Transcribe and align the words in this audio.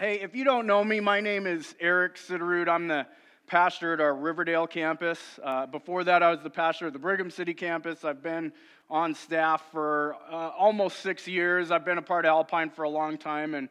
Hey, 0.00 0.20
if 0.20 0.36
you 0.36 0.44
don't 0.44 0.68
know 0.68 0.84
me, 0.84 1.00
my 1.00 1.18
name 1.18 1.44
is 1.44 1.74
Eric 1.80 2.18
Siderud. 2.18 2.68
I'm 2.68 2.86
the 2.86 3.04
pastor 3.48 3.94
at 3.94 4.00
our 4.00 4.14
Riverdale 4.14 4.68
campus. 4.68 5.18
Uh, 5.42 5.66
before 5.66 6.04
that, 6.04 6.22
I 6.22 6.30
was 6.30 6.38
the 6.40 6.50
pastor 6.50 6.86
at 6.86 6.92
the 6.92 7.00
Brigham 7.00 7.32
City 7.32 7.52
campus. 7.52 8.04
I've 8.04 8.22
been 8.22 8.52
on 8.88 9.12
staff 9.12 9.60
for 9.72 10.14
uh, 10.30 10.50
almost 10.56 11.00
six 11.00 11.26
years. 11.26 11.72
I've 11.72 11.84
been 11.84 11.98
a 11.98 12.02
part 12.02 12.26
of 12.26 12.28
Alpine 12.28 12.70
for 12.70 12.84
a 12.84 12.88
long 12.88 13.18
time, 13.18 13.56
and 13.56 13.68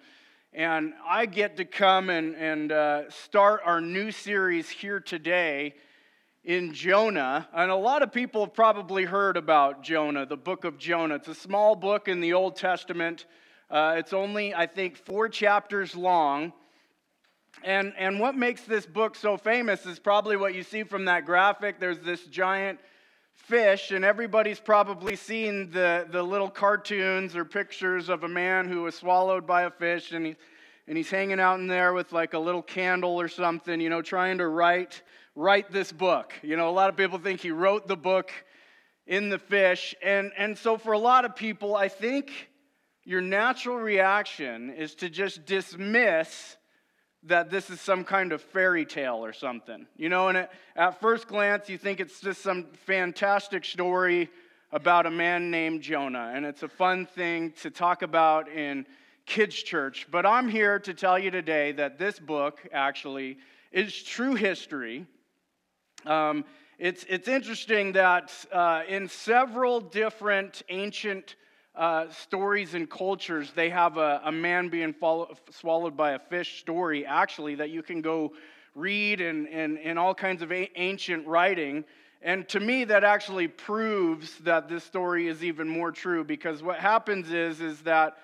and 0.52 0.94
I 1.08 1.28
get 1.28 1.56
to 1.56 1.64
come 1.64 2.10
and 2.10 2.36
and 2.36 2.74
uh, 2.74 3.10
start 3.10 3.62
our 3.64 3.80
new 3.80 4.12
series 4.12 4.70
here 4.70 5.00
today 5.00 5.76
in 6.44 6.74
Jonah. 6.74 7.48
And 7.54 7.72
a 7.72 7.76
lot 7.78 8.04
of 8.04 8.12
people 8.12 8.44
have 8.44 8.54
probably 8.54 9.06
heard 9.06 9.38
about 9.38 9.82
Jonah, 9.82 10.26
the 10.26 10.36
book 10.36 10.66
of 10.66 10.78
Jonah. 10.78 11.16
It's 11.16 11.30
a 11.30 11.36
small 11.36 11.74
book 11.78 12.10
in 12.10 12.20
the 12.20 12.34
Old 12.34 12.58
Testament. 12.58 13.26
Uh, 13.70 13.96
it's 13.98 14.14
only, 14.14 14.56
I 14.56 14.66
think, 14.66 14.96
four 14.96 15.28
chapters 15.28 15.96
long. 15.96 16.54
And, 17.64 17.94
and 17.98 18.20
what 18.20 18.36
makes 18.36 18.62
this 18.62 18.86
book 18.86 19.16
so 19.16 19.36
famous 19.36 19.86
is 19.86 20.00
probably 20.00 20.38
what 20.38 20.56
you 20.56 20.64
see 20.64 20.84
from 20.84 21.06
that 21.06 21.26
graphic. 21.26 21.80
There's 21.80 22.00
this 22.00 22.24
giant 22.26 22.80
fish, 23.34 23.92
and 23.92 24.06
everybody's 24.06 24.60
probably 24.60 25.16
seen 25.16 25.70
the, 25.72 26.08
the 26.10 26.24
little 26.24 26.50
cartoons 26.50 27.36
or 27.36 27.44
pictures 27.44 28.10
of 28.10 28.24
a 28.24 28.28
man 28.28 28.70
who 28.70 28.84
was 28.84 28.96
swallowed 28.96 29.46
by 29.46 29.64
a 29.64 29.72
fish, 29.72 30.12
and, 30.12 30.26
he, 30.26 30.36
and 30.88 30.96
he's 30.96 31.10
hanging 31.10 31.40
out 31.40 31.60
in 31.60 31.68
there 31.68 31.94
with 31.94 32.14
like 32.14 32.34
a 32.34 32.40
little 32.40 32.62
candle 32.62 33.20
or 33.20 33.28
something, 33.28 33.82
you 33.82 33.90
know, 33.90 34.02
trying 34.02 34.38
to 34.38 34.48
write, 34.48 35.02
write 35.36 35.72
this 35.72 35.92
book. 35.92 36.34
You 36.42 36.56
know, 36.56 36.70
a 36.70 36.72
lot 36.72 36.90
of 36.90 36.96
people 36.96 37.18
think 37.18 37.42
he 37.42 37.52
wrote 37.52 37.88
the 37.88 37.98
book 37.98 38.32
in 39.08 39.30
the 39.30 39.40
fish. 39.40 39.96
And, 40.04 40.32
and 40.38 40.58
so 40.58 40.78
for 40.78 40.94
a 40.94 41.00
lot 41.00 41.26
of 41.26 41.36
people, 41.36 41.76
I 41.76 41.88
think 41.88 42.50
your 43.08 43.22
natural 43.22 43.78
reaction 43.78 44.70
is 44.70 44.94
to 44.94 45.10
just 45.10 45.46
dismiss 45.46 46.58
that 47.24 47.50
this 47.50 47.70
is 47.70 47.80
some 47.80 48.04
kind 48.04 48.34
of 48.34 48.42
fairy 48.42 48.86
tale 48.86 49.24
or 49.24 49.32
something. 49.32 49.88
You 49.96 50.10
know, 50.10 50.28
and 50.28 50.46
at 50.76 51.00
first 51.00 51.30
glance, 51.30 51.70
you 51.70 51.78
think 51.78 52.02
it's 52.02 52.20
just 52.20 52.42
some 52.42 52.66
fantastic 52.86 53.64
story 53.64 54.30
about 54.74 55.06
a 55.06 55.10
man 55.10 55.50
named 55.50 55.84
Jonah, 55.84 56.34
and 56.36 56.46
it's 56.46 56.64
a 56.64 56.68
fun 56.68 57.06
thing 57.06 57.54
to 57.62 57.72
talk 57.72 58.02
about 58.02 58.50
in 58.50 58.86
kids' 59.26 59.56
church. 59.56 60.08
But 60.12 60.26
I'm 60.26 60.50
here 60.50 60.78
to 60.80 60.94
tell 60.94 61.18
you 61.18 61.32
today 61.32 61.72
that 61.72 61.98
this 61.98 62.20
book 62.20 62.60
actually 62.74 63.38
is 63.72 64.04
true 64.04 64.36
history. 64.36 65.06
Um, 66.06 66.44
it's, 66.78 67.06
it's 67.08 67.30
interesting 67.30 67.94
that 67.94 68.34
uh, 68.52 68.82
in 68.86 69.08
several 69.08 69.80
different 69.80 70.62
ancient 70.68 71.38
uh, 71.78 72.10
stories 72.10 72.74
and 72.74 72.90
cultures, 72.90 73.52
they 73.56 73.70
have 73.70 73.98
a, 73.98 74.22
a 74.26 74.32
man 74.32 74.68
being 74.68 74.94
follow, 74.94 75.34
swallowed 75.52 75.96
by 75.96 76.12
a 76.12 76.20
fish 76.20 76.60
story, 76.60 77.06
actually, 77.06 77.56
that 77.56 77.70
you 77.70 77.84
can 77.84 78.02
go 78.02 78.34
read 78.74 79.22
in, 79.22 79.46
in, 79.48 79.78
in 79.78 79.98
all 79.98 80.16
kinds 80.16 80.42
of 80.42 80.52
a- 80.52 80.72
ancient 80.76 81.26
writing. 81.28 81.86
And 82.22 82.50
to 82.50 82.60
me, 82.60 82.84
that 82.86 83.04
actually 83.04 83.48
proves 83.48 84.40
that 84.40 84.68
this 84.68 84.84
story 84.84 85.28
is 85.28 85.44
even 85.44 85.68
more 85.68 85.92
true 85.92 86.24
because 86.24 86.64
what 86.64 86.80
happens 86.80 87.32
is, 87.32 87.62
is 87.62 87.82
that 87.82 88.18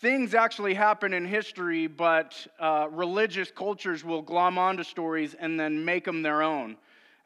things 0.00 0.34
actually 0.34 0.74
happen 0.74 1.12
in 1.12 1.26
history, 1.26 1.88
but 1.88 2.46
uh, 2.60 2.86
religious 2.90 3.50
cultures 3.50 4.04
will 4.04 4.22
glom 4.22 4.56
onto 4.56 4.84
stories 4.84 5.34
and 5.34 5.58
then 5.58 5.84
make 5.84 6.04
them 6.04 6.22
their 6.22 6.42
own. 6.42 6.76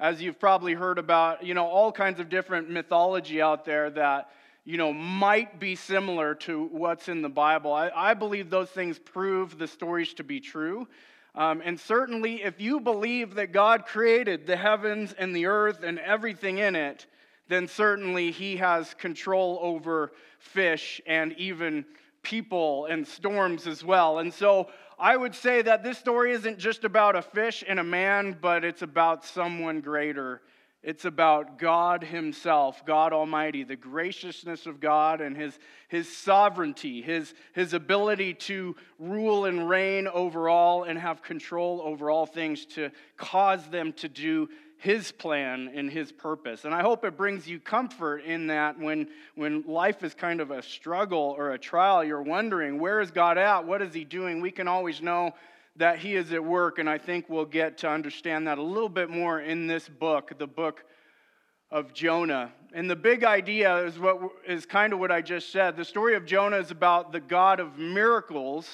As 0.01 0.21
you've 0.21 0.41
probably 0.41 0.73
heard 0.73 0.99
about, 0.99 1.45
you 1.45 1.55
know, 1.55 1.67
all 1.67 1.93
kinds 1.93 2.21
of 2.21 2.29
different 2.29 2.69
mythology 2.71 3.41
out 3.41 3.65
there 3.65 3.91
that 3.91 4.31
you 4.65 4.79
know, 4.79 4.93
might 4.93 5.61
be 5.61 5.77
similar 5.77 6.34
to 6.34 6.65
what's 6.65 7.09
in 7.09 7.20
the 7.20 7.29
Bible. 7.29 7.73
I, 7.73 7.91
I 7.95 8.15
believe 8.15 8.48
those 8.48 8.71
things 8.71 8.98
prove 8.98 9.59
the 9.59 9.67
stories 9.67 10.15
to 10.15 10.25
be 10.25 10.41
true. 10.41 10.89
Um, 11.34 11.61
and 11.65 11.79
certainly, 11.79 12.43
if 12.43 12.61
you 12.61 12.81
believe 12.81 13.34
that 13.34 13.53
God 13.53 13.87
created 13.87 14.47
the 14.47 14.56
heavens 14.56 15.12
and 15.19 15.34
the 15.34 15.47
earth 15.47 15.83
and 15.83 15.98
everything 15.98 16.59
in 16.59 16.77
it, 16.77 17.06
then 17.48 17.69
certainly 17.69 18.31
He 18.31 18.56
has 18.56 18.94
control 18.94 19.59
over 19.61 20.12
fish 20.38 21.00
and 21.06 21.33
even 21.34 21.84
people 22.22 22.87
and 22.87 23.06
storms 23.06 23.67
as 23.67 23.84
well. 23.84 24.21
And 24.21 24.33
so 24.33 24.71
I 24.99 25.17
would 25.17 25.34
say 25.34 25.61
that 25.62 25.83
this 25.83 25.99
story 25.99 26.33
isn't 26.33 26.59
just 26.59 26.84
about 26.84 27.17
a 27.17 27.22
fish 27.22 27.65
and 27.67 27.78
a 27.78 27.84
man, 27.84 28.38
but 28.41 28.65
it's 28.65 28.83
about 28.83 29.25
someone 29.25 29.81
greater 29.81 30.41
it's 30.84 31.06
about 31.06 31.59
God 31.59 32.05
Himself, 32.05 32.84
God 32.84 33.15
Almighty, 33.15 33.65
the 33.65 33.75
graciousness 33.75 34.67
of 34.67 34.81
God 34.81 35.22
and 35.22 35.34
His, 35.34 35.59
his 35.89 36.15
sovereignty, 36.15 37.00
his, 37.00 37.33
his 37.55 37.72
ability 37.72 38.34
to 38.34 38.77
rule 38.99 39.47
and 39.47 39.67
reign 39.67 40.06
over 40.06 40.49
all 40.50 40.83
and 40.84 40.99
have 40.99 41.23
control 41.23 41.81
over 41.83 42.11
all 42.11 42.27
things 42.27 42.67
to 42.67 42.91
cause 43.17 43.67
them 43.69 43.94
to 43.94 44.11
do 44.11 44.50
His 44.77 45.11
plan 45.11 45.73
and 45.75 45.91
His 45.91 46.12
purpose. 46.12 46.67
And 46.67 46.75
I 46.75 46.83
hope 46.83 47.03
it 47.06 47.17
brings 47.17 47.49
you 47.49 47.61
comfort 47.61 48.19
in 48.19 48.49
that 48.49 48.78
when, 48.78 49.09
when 49.37 49.65
life 49.67 50.05
is 50.05 50.12
kind 50.12 50.43
of 50.43 50.50
a 50.50 50.62
struggle 50.62 51.34
or 51.39 51.53
a 51.53 51.59
trial, 51.59 52.05
you're 52.05 52.21
wondering, 52.21 52.78
where 52.78 53.00
is 53.00 53.11
God 53.11 53.39
at? 53.39 53.67
What 53.67 53.81
is 53.81 53.94
He 53.94 54.05
doing? 54.05 54.43
We 54.43 54.50
can 54.50 54.69
always 54.69 55.00
know 55.00 55.33
that 55.77 55.99
he 55.99 56.15
is 56.15 56.33
at 56.33 56.45
work, 56.45 56.79
and 56.79 56.89
I 56.89 56.99
think 56.99 57.29
we'll 57.29 57.45
get 57.45 57.79
to 57.79 57.89
understand 57.89 58.47
that 58.47 58.59
a 58.59 58.62
little 58.62 58.89
bit 58.89 59.11
more 59.11 59.41
in 59.41 59.67
this 59.67 59.89
book, 59.89 60.33
the 60.39 60.47
book 60.47 60.85
of 61.71 61.93
Jonah. 61.93 62.53
And 62.73 62.89
the 62.89 62.97
big 62.97 63.25
idea 63.25 63.79
is 63.79 63.99
what 63.99 64.21
is 64.47 64.67
kind 64.67 64.93
of 64.93 65.01
what 65.01 65.11
I 65.11 65.21
just 65.21 65.51
said. 65.51 65.77
The 65.77 65.85
story 65.85 66.15
of 66.15 66.25
Jonah 66.25 66.59
is 66.59 66.71
about 66.71 67.11
the 67.11 67.21
God 67.21 67.59
of 67.59 67.79
miracles 67.79 68.69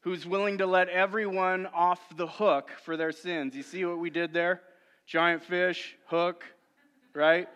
who's 0.00 0.26
willing 0.26 0.58
to 0.58 0.66
let 0.66 0.88
everyone 0.88 1.66
off 1.66 2.00
the 2.16 2.26
hook 2.26 2.70
for 2.84 2.96
their 2.96 3.12
sins. 3.12 3.54
You 3.54 3.62
see 3.62 3.84
what 3.84 3.98
we 3.98 4.10
did 4.10 4.34
there? 4.34 4.60
Giant 5.06 5.42
fish, 5.44 5.96
hook, 6.06 6.44
right? 7.14 7.48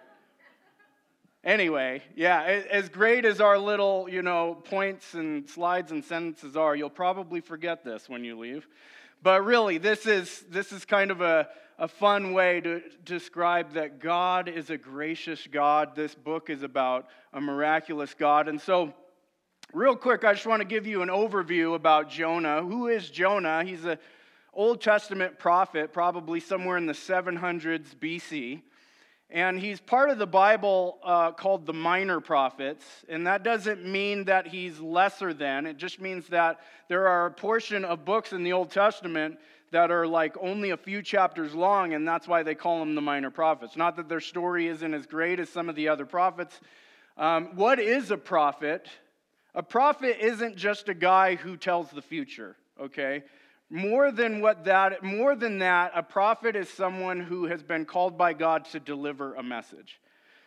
Anyway, 1.46 2.02
yeah, 2.16 2.42
as 2.42 2.88
great 2.88 3.24
as 3.24 3.40
our 3.40 3.56
little, 3.56 4.08
you 4.08 4.20
know, 4.20 4.60
points 4.64 5.14
and 5.14 5.48
slides 5.48 5.92
and 5.92 6.04
sentences 6.04 6.56
are, 6.56 6.74
you'll 6.74 6.90
probably 6.90 7.40
forget 7.40 7.84
this 7.84 8.08
when 8.08 8.24
you 8.24 8.36
leave. 8.36 8.66
But 9.22 9.44
really, 9.44 9.78
this 9.78 10.06
is, 10.06 10.44
this 10.50 10.72
is 10.72 10.84
kind 10.84 11.12
of 11.12 11.20
a, 11.20 11.48
a 11.78 11.86
fun 11.86 12.32
way 12.32 12.60
to 12.62 12.82
describe 13.04 13.74
that 13.74 14.00
God 14.00 14.48
is 14.48 14.70
a 14.70 14.76
gracious 14.76 15.46
God. 15.46 15.94
This 15.94 16.16
book 16.16 16.50
is 16.50 16.64
about 16.64 17.06
a 17.32 17.40
miraculous 17.40 18.12
God. 18.12 18.48
And 18.48 18.60
so, 18.60 18.92
real 19.72 19.94
quick, 19.94 20.24
I 20.24 20.32
just 20.32 20.46
want 20.46 20.62
to 20.62 20.68
give 20.68 20.84
you 20.84 21.02
an 21.02 21.10
overview 21.10 21.76
about 21.76 22.10
Jonah. 22.10 22.60
Who 22.60 22.88
is 22.88 23.08
Jonah? 23.08 23.62
He's 23.62 23.84
an 23.84 23.98
Old 24.52 24.80
Testament 24.80 25.38
prophet, 25.38 25.92
probably 25.92 26.40
somewhere 26.40 26.76
in 26.76 26.86
the 26.86 26.92
700s 26.92 27.94
BC. 27.94 28.62
And 29.30 29.58
he's 29.58 29.80
part 29.80 30.10
of 30.10 30.18
the 30.18 30.26
Bible 30.26 30.98
uh, 31.02 31.32
called 31.32 31.66
the 31.66 31.72
minor 31.72 32.20
prophets. 32.20 32.84
And 33.08 33.26
that 33.26 33.42
doesn't 33.42 33.84
mean 33.84 34.24
that 34.24 34.46
he's 34.46 34.78
lesser 34.78 35.34
than. 35.34 35.66
It 35.66 35.78
just 35.78 36.00
means 36.00 36.28
that 36.28 36.60
there 36.88 37.08
are 37.08 37.26
a 37.26 37.30
portion 37.30 37.84
of 37.84 38.04
books 38.04 38.32
in 38.32 38.44
the 38.44 38.52
Old 38.52 38.70
Testament 38.70 39.38
that 39.72 39.90
are 39.90 40.06
like 40.06 40.36
only 40.40 40.70
a 40.70 40.76
few 40.76 41.02
chapters 41.02 41.54
long, 41.54 41.94
and 41.94 42.06
that's 42.06 42.28
why 42.28 42.42
they 42.44 42.54
call 42.54 42.78
them 42.78 42.94
the 42.94 43.00
minor 43.00 43.30
prophets. 43.30 43.76
Not 43.76 43.96
that 43.96 44.08
their 44.08 44.20
story 44.20 44.68
isn't 44.68 44.94
as 44.94 45.06
great 45.06 45.40
as 45.40 45.48
some 45.48 45.68
of 45.68 45.74
the 45.74 45.88
other 45.88 46.06
prophets. 46.06 46.60
Um, 47.18 47.56
what 47.56 47.80
is 47.80 48.12
a 48.12 48.16
prophet? 48.16 48.86
A 49.54 49.62
prophet 49.62 50.18
isn't 50.20 50.56
just 50.56 50.88
a 50.88 50.94
guy 50.94 51.34
who 51.34 51.56
tells 51.56 51.90
the 51.90 52.02
future, 52.02 52.56
okay? 52.80 53.24
More 53.68 54.12
than 54.12 54.40
what 54.40 54.64
that, 54.64 55.02
more 55.02 55.34
than 55.34 55.58
that, 55.58 55.92
a 55.94 56.02
prophet 56.02 56.54
is 56.54 56.68
someone 56.68 57.20
who 57.20 57.46
has 57.46 57.62
been 57.62 57.84
called 57.84 58.16
by 58.16 58.32
God 58.32 58.64
to 58.66 58.80
deliver 58.80 59.34
a 59.34 59.42
message. 59.42 60.00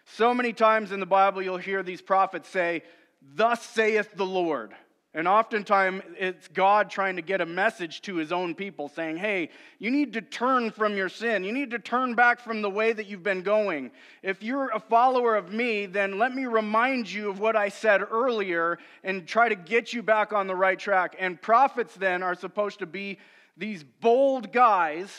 So 0.06 0.34
many 0.34 0.54
times 0.54 0.92
in 0.92 1.00
the 1.00 1.06
Bible, 1.06 1.42
you'll 1.42 1.58
hear 1.58 1.84
these 1.84 2.02
prophets 2.02 2.48
say, 2.48 2.84
Thus 3.22 3.62
saith 3.62 4.16
the 4.16 4.26
Lord. 4.26 4.74
And 5.16 5.28
oftentimes 5.28 6.04
it's 6.20 6.48
God 6.50 6.92
trying 6.92 7.16
to 7.16 7.24
get 7.24 7.42
a 7.42 7.46
message 7.46 8.04
to 8.04 8.18
his 8.18 8.32
own 8.32 8.54
people 8.54 8.90
saying, 8.90 9.18
hey, 9.18 9.50
you 9.80 9.90
need 9.90 10.14
to 10.14 10.22
turn 10.22 10.70
from 10.70 10.96
your 10.96 11.10
sin. 11.10 11.44
You 11.44 11.52
need 11.52 11.72
to 11.72 11.80
turn 11.80 12.14
back 12.14 12.40
from 12.40 12.62
the 12.62 12.70
way 12.70 12.94
that 12.94 13.08
you've 13.08 13.24
been 13.24 13.42
going. 13.42 13.90
If 14.22 14.44
you're 14.44 14.70
a 14.70 14.80
follower 14.80 15.36
of 15.36 15.52
me, 15.52 15.88
then 15.88 16.20
let 16.20 16.36
me 16.36 16.46
remind 16.46 17.12
you 17.12 17.28
of 17.32 17.40
what 17.40 17.56
I 17.56 17.70
said 17.70 18.04
earlier 18.12 18.78
and 19.04 19.28
try 19.28 19.50
to 19.50 19.56
get 19.56 19.94
you 19.94 20.04
back 20.04 20.32
on 20.32 20.46
the 20.46 20.56
right 20.56 20.78
track. 20.78 21.16
And 21.18 21.42
prophets 21.42 21.96
then 21.96 22.22
are 22.22 22.36
supposed 22.36 22.78
to 22.80 22.86
be 22.86 23.18
these 23.58 23.84
bold 23.84 24.54
guys 24.54 25.12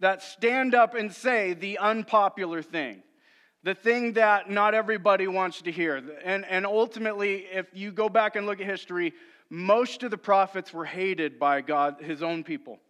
that 0.00 0.22
stand 0.22 0.74
up 0.74 0.94
and 0.94 1.12
say 1.12 1.52
the 1.52 1.76
unpopular 1.76 2.62
thing 2.62 3.02
the 3.66 3.74
thing 3.74 4.12
that 4.12 4.48
not 4.48 4.74
everybody 4.74 5.26
wants 5.26 5.60
to 5.62 5.72
hear. 5.72 6.00
And, 6.24 6.44
and 6.44 6.64
ultimately, 6.64 7.46
if 7.50 7.66
you 7.72 7.90
go 7.90 8.08
back 8.08 8.36
and 8.36 8.46
look 8.46 8.60
at 8.60 8.66
history, 8.66 9.12
most 9.50 10.02
of 10.02 10.10
the 10.10 10.18
prophets 10.18 10.72
were 10.72 10.84
hated 10.84 11.38
by 11.38 11.60
God, 11.60 12.00
his 12.00 12.22
own 12.22 12.42
people. 12.42 12.80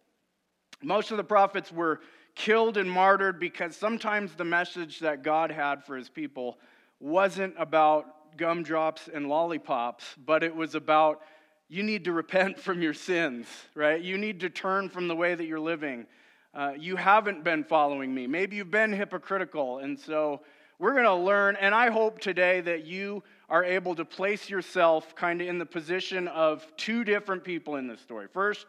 Most 0.81 1.11
of 1.11 1.17
the 1.17 1.23
prophets 1.23 1.71
were 1.71 2.01
killed 2.35 2.77
and 2.77 2.89
martyred 2.89 3.39
because 3.39 3.75
sometimes 3.75 4.33
the 4.33 4.45
message 4.45 4.99
that 4.99 5.23
God 5.23 5.51
had 5.51 5.83
for 5.83 5.97
his 5.97 6.09
people 6.09 6.57
wasn't 6.99 7.53
about 7.57 8.37
gumdrops 8.37 9.09
and 9.11 9.27
lollipops, 9.27 10.05
but 10.25 10.43
it 10.43 10.55
was 10.55 10.75
about 10.75 11.21
you 11.69 11.83
need 11.83 12.05
to 12.05 12.11
repent 12.11 12.59
from 12.59 12.81
your 12.81 12.93
sins, 12.93 13.47
right? 13.75 14.01
You 14.01 14.17
need 14.17 14.39
to 14.41 14.49
turn 14.49 14.89
from 14.89 15.07
the 15.07 15.15
way 15.15 15.35
that 15.35 15.45
you're 15.45 15.59
living. 15.59 16.05
Uh, 16.53 16.73
you 16.77 16.95
haven't 16.95 17.43
been 17.43 17.63
following 17.63 18.13
me. 18.13 18.25
Maybe 18.25 18.55
you've 18.55 18.71
been 18.71 18.93
hypocritical. 18.93 19.79
And 19.79 19.99
so 19.99 20.41
we're 20.79 20.93
going 20.93 21.05
to 21.05 21.15
learn, 21.15 21.55
and 21.55 21.73
I 21.73 21.89
hope 21.89 22.19
today 22.19 22.61
that 22.61 22.85
you 22.85 23.23
are 23.49 23.63
able 23.63 23.95
to 23.95 24.05
place 24.05 24.49
yourself 24.49 25.15
kind 25.15 25.41
of 25.41 25.47
in 25.47 25.57
the 25.57 25.65
position 25.65 26.27
of 26.27 26.65
two 26.75 27.03
different 27.03 27.43
people 27.43 27.75
in 27.77 27.87
this 27.87 28.01
story. 28.01 28.27
First, 28.31 28.65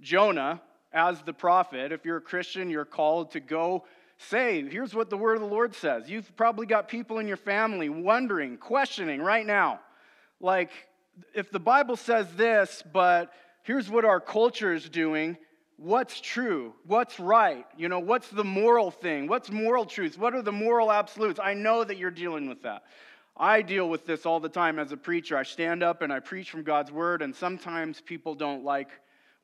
Jonah 0.00 0.60
as 0.92 1.22
the 1.22 1.32
prophet. 1.32 1.92
If 1.92 2.04
you're 2.04 2.18
a 2.18 2.22
Christian, 2.22 2.70
you're 2.70 2.84
called 2.84 3.32
to 3.32 3.40
go 3.40 3.84
say, 4.18 4.68
here's 4.68 4.94
what 4.94 5.08
the 5.08 5.16
word 5.16 5.34
of 5.34 5.40
the 5.40 5.48
Lord 5.48 5.74
says. 5.74 6.10
You've 6.10 6.36
probably 6.36 6.66
got 6.66 6.88
people 6.88 7.18
in 7.18 7.28
your 7.28 7.36
family 7.36 7.88
wondering, 7.88 8.58
questioning 8.58 9.20
right 9.22 9.46
now. 9.46 9.80
Like, 10.40 10.70
if 11.34 11.50
the 11.50 11.60
Bible 11.60 11.96
says 11.96 12.26
this, 12.34 12.82
but 12.92 13.32
here's 13.62 13.88
what 13.88 14.04
our 14.04 14.20
culture 14.20 14.74
is 14.74 14.88
doing, 14.88 15.36
what's 15.76 16.20
true? 16.20 16.74
What's 16.86 17.18
right? 17.18 17.66
You 17.76 17.88
know, 17.88 18.00
what's 18.00 18.28
the 18.28 18.44
moral 18.44 18.90
thing? 18.90 19.26
What's 19.26 19.50
moral 19.50 19.86
truth? 19.86 20.18
What 20.18 20.34
are 20.34 20.42
the 20.42 20.52
moral 20.52 20.92
absolutes? 20.92 21.40
I 21.42 21.54
know 21.54 21.84
that 21.84 21.96
you're 21.96 22.10
dealing 22.10 22.48
with 22.48 22.62
that. 22.62 22.82
I 23.40 23.62
deal 23.62 23.88
with 23.88 24.04
this 24.04 24.26
all 24.26 24.38
the 24.38 24.50
time 24.50 24.78
as 24.78 24.92
a 24.92 24.98
preacher. 24.98 25.34
I 25.34 25.44
stand 25.44 25.82
up 25.82 26.02
and 26.02 26.12
I 26.12 26.20
preach 26.20 26.50
from 26.50 26.62
God's 26.62 26.92
word, 26.92 27.22
and 27.22 27.34
sometimes 27.34 27.98
people 27.98 28.34
don't 28.34 28.64
like 28.64 28.90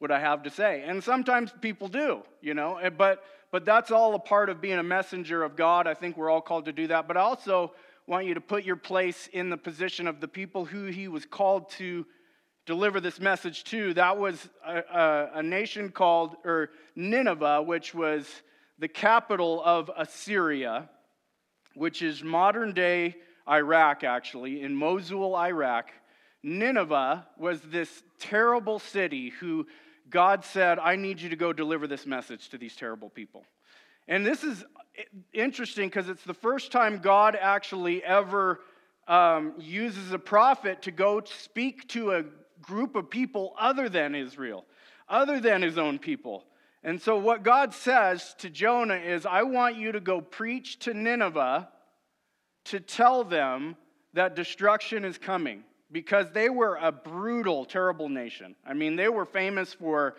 what 0.00 0.10
I 0.10 0.20
have 0.20 0.42
to 0.42 0.50
say. 0.50 0.84
And 0.86 1.02
sometimes 1.02 1.50
people 1.62 1.88
do, 1.88 2.20
you 2.42 2.52
know, 2.52 2.76
eh, 2.76 2.90
but 2.90 3.24
but 3.50 3.64
that's 3.64 3.90
all 3.90 4.14
a 4.14 4.18
part 4.18 4.50
of 4.50 4.60
being 4.60 4.78
a 4.78 4.82
messenger 4.82 5.42
of 5.42 5.56
God. 5.56 5.86
I 5.86 5.94
think 5.94 6.18
we're 6.18 6.28
all 6.28 6.42
called 6.42 6.66
to 6.66 6.72
do 6.72 6.88
that. 6.88 7.08
But 7.08 7.16
I 7.16 7.20
also 7.20 7.72
want 8.06 8.26
you 8.26 8.34
to 8.34 8.40
put 8.40 8.64
your 8.64 8.76
place 8.76 9.30
in 9.32 9.48
the 9.48 9.56
position 9.56 10.06
of 10.06 10.20
the 10.20 10.28
people 10.28 10.66
who 10.66 10.86
he 10.86 11.08
was 11.08 11.24
called 11.24 11.70
to 11.70 12.04
deliver 12.66 13.00
this 13.00 13.18
message 13.18 13.64
to. 13.64 13.94
That 13.94 14.18
was 14.18 14.46
a, 14.66 14.78
a, 14.78 15.30
a 15.36 15.42
nation 15.42 15.90
called 15.90 16.36
or 16.44 16.68
Nineveh, 16.96 17.62
which 17.62 17.94
was 17.94 18.28
the 18.78 18.88
capital 18.88 19.62
of 19.64 19.90
Assyria, 19.96 20.90
which 21.74 22.02
is 22.02 22.22
modern 22.22 22.74
day 22.74 23.16
Iraq, 23.48 24.04
actually, 24.04 24.62
in 24.62 24.74
Mosul, 24.74 25.36
Iraq. 25.36 25.90
Nineveh 26.42 27.26
was 27.38 27.60
this 27.60 28.02
terrible 28.18 28.78
city 28.78 29.30
who 29.40 29.66
God 30.08 30.44
said, 30.44 30.78
I 30.78 30.96
need 30.96 31.20
you 31.20 31.28
to 31.30 31.36
go 31.36 31.52
deliver 31.52 31.86
this 31.86 32.06
message 32.06 32.48
to 32.50 32.58
these 32.58 32.76
terrible 32.76 33.10
people. 33.10 33.44
And 34.08 34.24
this 34.24 34.44
is 34.44 34.64
interesting 35.32 35.88
because 35.88 36.08
it's 36.08 36.24
the 36.24 36.34
first 36.34 36.70
time 36.70 36.98
God 36.98 37.36
actually 37.40 38.02
ever 38.04 38.60
um, 39.08 39.54
uses 39.58 40.12
a 40.12 40.18
prophet 40.18 40.82
to 40.82 40.90
go 40.90 41.22
speak 41.24 41.88
to 41.88 42.12
a 42.12 42.24
group 42.62 42.94
of 42.96 43.10
people 43.10 43.54
other 43.58 43.88
than 43.88 44.14
Israel, 44.14 44.64
other 45.08 45.40
than 45.40 45.62
his 45.62 45.78
own 45.78 45.98
people. 45.98 46.44
And 46.84 47.02
so, 47.02 47.16
what 47.16 47.42
God 47.42 47.74
says 47.74 48.34
to 48.38 48.50
Jonah 48.50 48.96
is, 48.96 49.26
I 49.26 49.42
want 49.42 49.76
you 49.76 49.92
to 49.92 50.00
go 50.00 50.20
preach 50.20 50.78
to 50.80 50.94
Nineveh 50.94 51.68
to 52.66 52.80
tell 52.80 53.24
them 53.24 53.76
that 54.14 54.34
destruction 54.34 55.04
is 55.04 55.18
coming 55.18 55.62
because 55.92 56.30
they 56.32 56.48
were 56.48 56.76
a 56.76 56.90
brutal, 56.90 57.64
terrible 57.64 58.08
nation. 58.08 58.56
I 58.66 58.74
mean, 58.74 58.96
they 58.96 59.08
were 59.08 59.24
famous 59.24 59.72
for, 59.72 60.16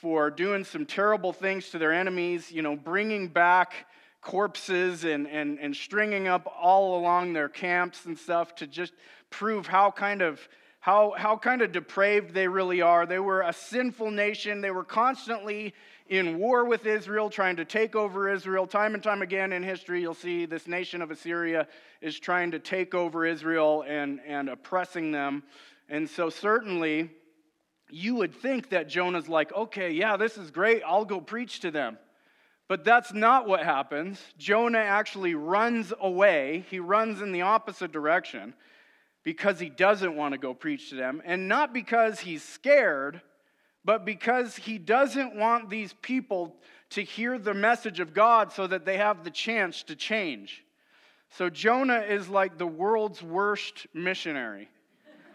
for 0.00 0.30
doing 0.30 0.64
some 0.64 0.86
terrible 0.86 1.32
things 1.32 1.70
to 1.70 1.78
their 1.78 1.92
enemies, 1.92 2.50
you 2.50 2.62
know, 2.62 2.76
bringing 2.76 3.28
back 3.28 3.86
corpses 4.20 5.04
and, 5.04 5.28
and, 5.28 5.58
and 5.60 5.76
stringing 5.76 6.26
up 6.26 6.52
all 6.60 6.98
along 6.98 7.32
their 7.32 7.48
camps 7.48 8.06
and 8.06 8.18
stuff 8.18 8.54
to 8.56 8.66
just 8.66 8.92
prove 9.30 9.66
how 9.66 9.90
kind 9.90 10.22
of 10.22 10.40
how, 10.80 11.14
how 11.16 11.38
kind 11.38 11.62
of 11.62 11.72
depraved 11.72 12.34
they 12.34 12.46
really 12.46 12.82
are. 12.82 13.06
They 13.06 13.18
were 13.18 13.40
a 13.40 13.54
sinful 13.54 14.10
nation. 14.10 14.60
They 14.60 14.70
were 14.70 14.84
constantly 14.84 15.72
in 16.06 16.38
war 16.38 16.64
with 16.64 16.86
Israel, 16.86 17.30
trying 17.30 17.56
to 17.56 17.64
take 17.64 17.96
over 17.96 18.30
Israel. 18.30 18.66
Time 18.66 18.94
and 18.94 19.02
time 19.02 19.22
again 19.22 19.52
in 19.52 19.62
history, 19.62 20.02
you'll 20.02 20.14
see 20.14 20.44
this 20.44 20.66
nation 20.66 21.00
of 21.00 21.10
Assyria 21.10 21.66
is 22.00 22.18
trying 22.18 22.50
to 22.50 22.58
take 22.58 22.94
over 22.94 23.24
Israel 23.24 23.84
and, 23.86 24.20
and 24.26 24.48
oppressing 24.48 25.12
them. 25.12 25.42
And 25.88 26.08
so, 26.08 26.30
certainly, 26.30 27.10
you 27.90 28.16
would 28.16 28.34
think 28.34 28.70
that 28.70 28.88
Jonah's 28.88 29.28
like, 29.28 29.52
okay, 29.52 29.90
yeah, 29.92 30.16
this 30.16 30.36
is 30.36 30.50
great. 30.50 30.82
I'll 30.86 31.04
go 31.04 31.20
preach 31.20 31.60
to 31.60 31.70
them. 31.70 31.98
But 32.68 32.84
that's 32.84 33.12
not 33.12 33.46
what 33.46 33.62
happens. 33.62 34.20
Jonah 34.38 34.78
actually 34.78 35.34
runs 35.34 35.92
away, 36.00 36.64
he 36.70 36.80
runs 36.80 37.20
in 37.20 37.32
the 37.32 37.42
opposite 37.42 37.92
direction 37.92 38.54
because 39.22 39.58
he 39.58 39.68
doesn't 39.68 40.16
want 40.16 40.32
to 40.32 40.38
go 40.38 40.52
preach 40.54 40.90
to 40.90 40.96
them, 40.96 41.22
and 41.24 41.48
not 41.48 41.72
because 41.72 42.20
he's 42.20 42.42
scared, 42.42 43.22
but 43.84 44.04
because 44.04 44.56
he 44.56 44.78
doesn't 44.78 45.36
want 45.36 45.68
these 45.68 45.92
people 46.00 46.56
to 46.90 47.02
hear 47.02 47.38
the 47.38 47.54
message 47.54 48.00
of 48.00 48.14
God 48.14 48.52
so 48.52 48.66
that 48.66 48.84
they 48.84 48.96
have 48.96 49.24
the 49.24 49.30
chance 49.30 49.82
to 49.84 49.96
change. 49.96 50.64
So 51.30 51.50
Jonah 51.50 52.00
is 52.00 52.28
like 52.28 52.58
the 52.58 52.66
world's 52.66 53.22
worst 53.22 53.86
missionary. 53.92 54.68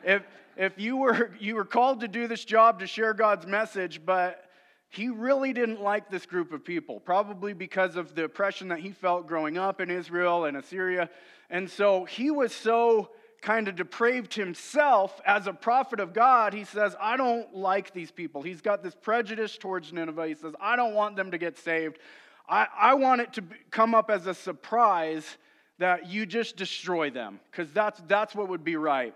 If, 0.04 0.24
if 0.56 0.80
you, 0.80 0.98
were, 0.98 1.31
you 1.40 1.56
were 1.56 1.66
called 1.66 2.00
to 2.01 2.07
do 2.07 2.28
this 2.28 2.46
job 2.46 2.80
to 2.80 2.88
share 2.88 3.13
God's 3.13 3.46
message, 3.46 4.01
but 4.06 4.46
he 4.88 5.10
really 5.10 5.54
didn't 5.54 5.81
like 5.81 6.10
this 6.10 6.25
group 6.25 6.52
of 6.52 6.63
people, 6.63 7.00
probably 7.00 7.54
because 7.54 7.95
of 7.95 8.16
the 8.16 8.24
oppression 8.24 8.69
that 8.69 8.80
he 8.80 8.92
felt 8.92 9.28
growing 9.28 9.57
up 9.57 9.81
in 9.81 9.92
Israel 9.92 10.45
and 10.45 10.57
Assyria. 10.57 11.10
And 11.50 11.69
so 11.69 12.06
he 12.06 12.31
was 12.31 12.54
so 12.54 13.12
kind 13.42 13.68
of 13.68 13.76
depraved 13.76 14.34
himself 14.34 15.22
as 15.26 15.48
a 15.48 15.54
prophet 15.54 16.00
of 16.00 16.14
God, 16.14 16.54
he 16.54 16.66
says, 16.66 16.96
I 17.00 17.18
don't 17.18 17.56
like 17.56 17.94
these 17.94 18.12
people. 18.12 18.42
He's 18.42 18.62
got 18.62 18.84
this 18.84 18.96
prejudice 18.96 19.58
towards 19.58 19.94
Nineveh. 19.94 20.28
He 20.28 20.36
says, 20.36 20.54
I 20.60 20.76
don't 20.76 20.94
want 20.94 21.16
them 21.16 21.32
to 21.32 21.38
get 21.38 21.58
saved. 21.58 22.00
I, 22.48 22.68
I 22.78 22.94
want 22.96 23.22
it 23.22 23.34
to 23.34 23.44
come 23.72 23.96
up 23.96 24.10
as 24.10 24.28
a 24.28 24.34
surprise 24.34 25.38
that 25.78 26.08
you 26.08 26.26
just 26.26 26.58
destroy 26.58 27.10
them, 27.10 27.40
because 27.50 27.72
that's, 27.72 28.02
that's 28.08 28.36
what 28.36 28.50
would 28.50 28.66
be 28.66 28.76
right. 28.76 29.16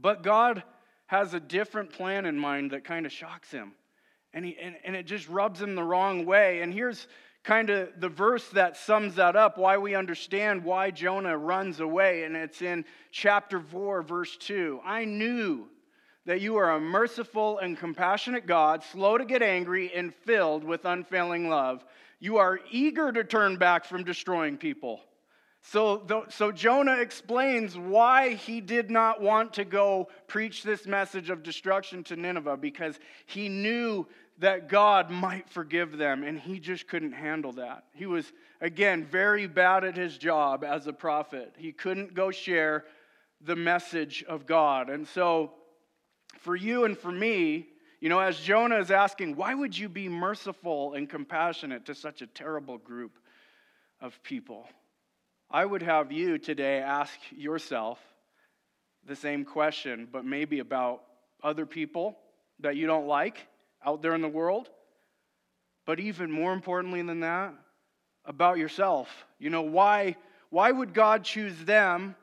But 0.00 0.22
God 0.22 0.62
has 1.06 1.34
a 1.34 1.40
different 1.40 1.92
plan 1.92 2.24
in 2.24 2.38
mind 2.38 2.70
that 2.70 2.84
kind 2.84 3.04
of 3.04 3.12
shocks 3.12 3.50
him. 3.50 3.72
And, 4.32 4.44
he, 4.44 4.56
and, 4.60 4.76
and 4.84 4.94
it 4.94 5.06
just 5.06 5.28
rubs 5.28 5.60
him 5.60 5.74
the 5.74 5.82
wrong 5.82 6.26
way. 6.26 6.60
And 6.60 6.72
here's 6.72 7.06
kind 7.44 7.70
of 7.70 7.88
the 7.98 8.08
verse 8.08 8.48
that 8.50 8.76
sums 8.76 9.14
that 9.14 9.36
up, 9.36 9.58
why 9.58 9.78
we 9.78 9.94
understand 9.94 10.64
why 10.64 10.90
Jonah 10.90 11.36
runs 11.36 11.80
away. 11.80 12.24
And 12.24 12.36
it's 12.36 12.62
in 12.62 12.84
chapter 13.10 13.60
4, 13.60 14.02
verse 14.02 14.36
2. 14.36 14.80
I 14.84 15.04
knew 15.04 15.68
that 16.26 16.42
you 16.42 16.56
are 16.56 16.72
a 16.72 16.80
merciful 16.80 17.58
and 17.58 17.78
compassionate 17.78 18.46
God, 18.46 18.84
slow 18.84 19.16
to 19.16 19.24
get 19.24 19.42
angry 19.42 19.90
and 19.94 20.14
filled 20.14 20.62
with 20.62 20.84
unfailing 20.84 21.48
love. 21.48 21.84
You 22.20 22.36
are 22.36 22.60
eager 22.70 23.10
to 23.12 23.24
turn 23.24 23.56
back 23.56 23.84
from 23.84 24.04
destroying 24.04 24.58
people. 24.58 25.00
So, 25.62 26.26
so 26.30 26.52
Jonah 26.52 26.96
explains 26.96 27.76
why 27.76 28.34
he 28.34 28.60
did 28.60 28.90
not 28.90 29.20
want 29.20 29.54
to 29.54 29.64
go 29.64 30.08
preach 30.26 30.62
this 30.62 30.86
message 30.86 31.30
of 31.30 31.42
destruction 31.42 32.04
to 32.04 32.16
Nineveh 32.16 32.56
because 32.56 32.98
he 33.26 33.48
knew 33.48 34.06
that 34.38 34.68
God 34.68 35.10
might 35.10 35.48
forgive 35.48 35.98
them, 35.98 36.22
and 36.22 36.38
he 36.38 36.60
just 36.60 36.86
couldn't 36.86 37.12
handle 37.12 37.52
that. 37.52 37.84
He 37.92 38.06
was, 38.06 38.32
again, 38.60 39.04
very 39.04 39.46
bad 39.46 39.84
at 39.84 39.96
his 39.96 40.16
job 40.16 40.62
as 40.62 40.86
a 40.86 40.92
prophet. 40.92 41.54
He 41.58 41.72
couldn't 41.72 42.14
go 42.14 42.30
share 42.30 42.84
the 43.40 43.56
message 43.56 44.24
of 44.28 44.46
God. 44.46 44.90
And 44.90 45.06
so, 45.06 45.52
for 46.38 46.54
you 46.54 46.84
and 46.84 46.96
for 46.96 47.10
me, 47.10 47.66
you 48.00 48.08
know, 48.08 48.20
as 48.20 48.38
Jonah 48.38 48.78
is 48.78 48.92
asking, 48.92 49.34
why 49.34 49.54
would 49.54 49.76
you 49.76 49.88
be 49.88 50.08
merciful 50.08 50.94
and 50.94 51.08
compassionate 51.08 51.84
to 51.86 51.94
such 51.94 52.22
a 52.22 52.26
terrible 52.28 52.78
group 52.78 53.18
of 54.00 54.22
people? 54.22 54.68
I 55.50 55.64
would 55.64 55.82
have 55.82 56.12
you 56.12 56.38
today 56.38 56.78
ask 56.78 57.18
yourself 57.32 57.98
the 59.04 59.16
same 59.16 59.44
question, 59.44 60.06
but 60.12 60.24
maybe 60.24 60.60
about 60.60 61.02
other 61.42 61.66
people 61.66 62.16
that 62.60 62.76
you 62.76 62.86
don't 62.86 63.08
like 63.08 63.48
out 63.84 64.02
there 64.02 64.14
in 64.14 64.22
the 64.22 64.28
world, 64.28 64.68
but 65.86 66.00
even 66.00 66.30
more 66.30 66.52
importantly 66.52 67.02
than 67.02 67.20
that, 67.20 67.54
about 68.24 68.58
yourself. 68.58 69.08
You 69.38 69.50
know, 69.50 69.62
why, 69.62 70.16
why 70.50 70.70
would 70.70 70.92
God 70.92 71.24
choose 71.24 71.56
them 71.64 72.14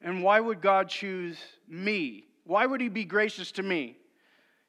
and 0.00 0.22
why 0.22 0.40
would 0.40 0.60
God 0.60 0.88
choose 0.88 1.38
me? 1.68 2.24
Why 2.44 2.66
would 2.66 2.80
He 2.80 2.88
be 2.88 3.04
gracious 3.04 3.52
to 3.52 3.62
me? 3.62 3.96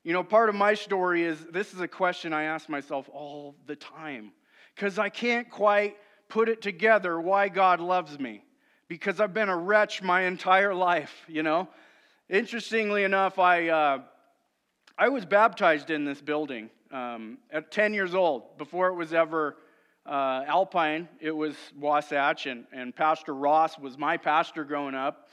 You 0.03 0.13
know, 0.13 0.23
part 0.23 0.49
of 0.49 0.55
my 0.55 0.75
story 0.75 1.23
is 1.23 1.37
this 1.51 1.73
is 1.73 1.81
a 1.81 1.87
question 1.87 2.31
I 2.31 2.43
ask 2.43 2.69
myself 2.69 3.09
all 3.11 3.55
the 3.65 3.75
time 3.75 4.31
because 4.75 4.99
I 4.99 5.09
can't 5.09 5.49
quite 5.49 5.97
put 6.29 6.47
it 6.47 6.61
together 6.61 7.19
why 7.19 7.49
God 7.49 7.79
loves 7.79 8.19
me 8.19 8.43
because 8.87 9.19
I've 9.19 9.33
been 9.33 9.49
a 9.49 9.57
wretch 9.57 10.01
my 10.01 10.21
entire 10.23 10.73
life, 10.73 11.23
you 11.27 11.43
know. 11.43 11.67
Interestingly 12.29 13.03
enough, 13.03 13.39
I, 13.39 13.69
uh, 13.69 13.99
I 14.97 15.09
was 15.09 15.25
baptized 15.25 15.89
in 15.89 16.05
this 16.05 16.21
building 16.21 16.69
um, 16.89 17.37
at 17.51 17.69
10 17.69 17.93
years 17.93 18.15
old, 18.15 18.57
before 18.57 18.87
it 18.87 18.93
was 18.93 19.13
ever 19.13 19.57
uh, 20.05 20.43
Alpine, 20.47 21.09
it 21.19 21.31
was 21.31 21.55
Wasatch, 21.77 22.45
and, 22.45 22.65
and 22.71 22.95
Pastor 22.95 23.35
Ross 23.35 23.77
was 23.77 23.97
my 23.97 24.15
pastor 24.15 24.63
growing 24.63 24.95
up. 24.95 25.27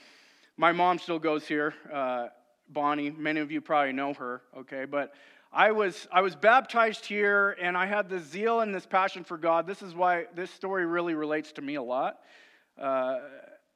My 0.56 0.72
mom 0.72 0.98
still 0.98 1.20
goes 1.20 1.46
here. 1.46 1.74
Uh, 1.92 2.28
Bonnie. 2.70 3.10
Many 3.10 3.38
of 3.38 3.52
you 3.52 3.60
probably 3.60 3.92
know 3.92 4.14
her, 4.14 4.42
okay? 4.58 4.84
But 4.84 5.12
I 5.52 5.70
was, 5.70 6.08
I 6.10 6.22
was 6.22 6.34
baptized 6.34 7.04
here, 7.06 7.56
and 7.60 7.76
I 7.76 7.86
had 7.86 8.08
this 8.08 8.24
zeal 8.24 8.60
and 8.60 8.74
this 8.74 8.86
passion 8.86 9.22
for 9.22 9.36
God. 9.36 9.66
This 9.66 9.82
is 9.82 9.94
why 9.94 10.24
this 10.34 10.50
story 10.50 10.86
really 10.86 11.14
relates 11.14 11.52
to 11.52 11.62
me 11.62 11.76
a 11.76 11.82
lot. 11.82 12.18
Uh, 12.76 13.18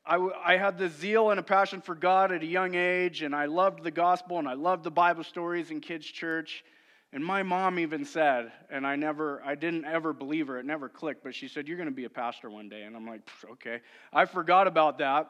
I, 0.07 0.29
I 0.45 0.57
had 0.57 0.79
the 0.79 0.89
zeal 0.89 1.31
and 1.31 1.41
a 1.41 1.43
passion 1.43 1.81
for 1.81 1.97
God 1.97 2.31
at 2.31 2.43
a 2.43 2.47
young 2.47 2.77
age, 2.77 3.23
and 3.23 3.35
I 3.35 3.47
loved 3.47 3.83
the 3.83 3.91
gospel 3.91 4.39
and 4.39 4.47
I 4.47 4.53
loved 4.53 4.85
the 4.85 4.91
Bible 4.91 5.25
stories 5.25 5.73
in 5.73 5.81
kids' 5.81 6.07
church. 6.07 6.65
And 7.13 7.25
my 7.25 7.43
mom 7.43 7.79
even 7.79 8.05
said, 8.05 8.53
and 8.71 8.87
I 8.87 8.95
never, 8.95 9.43
I 9.45 9.57
didn't 9.57 9.85
ever 9.85 10.13
believe 10.13 10.47
her, 10.47 10.59
it 10.59 10.67
never 10.67 10.89
clicked, 10.89 11.25
but 11.25 11.35
she 11.35 11.49
said, 11.49 11.67
You're 11.67 11.77
going 11.77 11.89
to 11.89 11.95
be 11.95 12.05
a 12.05 12.11
pastor 12.11 12.49
one 12.51 12.69
day. 12.69 12.83
And 12.83 12.95
I'm 12.95 13.07
like, 13.07 13.23
Okay. 13.53 13.81
I 14.13 14.27
forgot 14.27 14.69
about 14.69 14.99
that. 14.99 15.29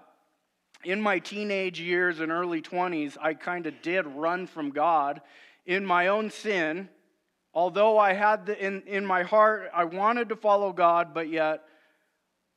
In 0.85 1.01
my 1.01 1.21
teenage 1.21 1.81
years 1.81 2.21
and 2.21 2.31
early 2.31 2.61
20s, 2.61 3.17
I 3.21 3.33
kind 3.33 3.67
of 3.67 3.81
did 3.81 4.07
run 4.07 4.47
from 4.47 4.71
God 4.71 5.23
in 5.65 5.87
my 5.87 6.09
own 6.09 6.31
sin. 6.31 6.91
Although 7.55 7.99
I 7.99 8.13
had 8.13 8.45
the, 8.45 8.63
in, 8.63 8.83
in 8.83 9.07
my 9.07 9.23
heart, 9.23 9.71
I 9.75 9.85
wanted 9.85 10.29
to 10.29 10.37
follow 10.37 10.73
God, 10.73 11.15
but 11.15 11.31
yet 11.31 11.63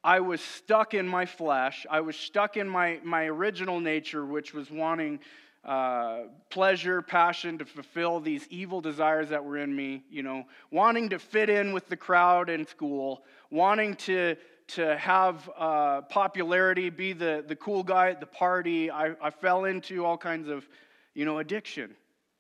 I 0.04 0.22
was 0.22 0.42
stuck 0.42 0.94
in 0.94 1.08
my 1.08 1.26
flesh. 1.26 1.86
I 1.90 2.02
was 2.02 2.16
stuck 2.16 2.56
in 2.56 2.70
my, 2.70 3.00
my 3.04 3.26
original 3.26 3.80
nature, 3.80 4.26
which 4.26 4.54
was 4.54 4.72
wanting 4.72 5.20
uh, 5.66 6.22
pleasure, 6.50 7.02
passion 7.02 7.58
to 7.58 7.66
fulfill 7.66 8.22
these 8.22 8.48
evil 8.50 8.80
desires 8.80 9.30
that 9.30 9.44
were 9.44 9.58
in 9.58 9.76
me, 9.76 10.04
you 10.10 10.24
know, 10.24 10.46
wanting 10.72 11.10
to 11.10 11.20
fit 11.20 11.50
in 11.50 11.74
with 11.74 11.90
the 11.90 11.98
crowd 11.98 12.50
in 12.50 12.66
school, 12.66 13.26
wanting 13.52 13.94
to, 13.96 14.38
to 14.68 14.98
have 14.98 15.50
uh, 15.58 16.02
popularity, 16.04 16.90
be 16.90 17.12
the, 17.12 17.44
the 17.46 17.56
cool 17.58 17.84
guy 17.84 18.10
at 18.10 18.22
the 18.22 18.26
party. 18.26 18.90
I, 18.90 19.16
I 19.22 19.30
fell 19.32 19.66
into 19.66 20.06
all 20.06 20.18
kinds 20.18 20.48
of, 20.48 20.68
you 21.14 21.26
know, 21.26 21.40
addiction 21.40 21.94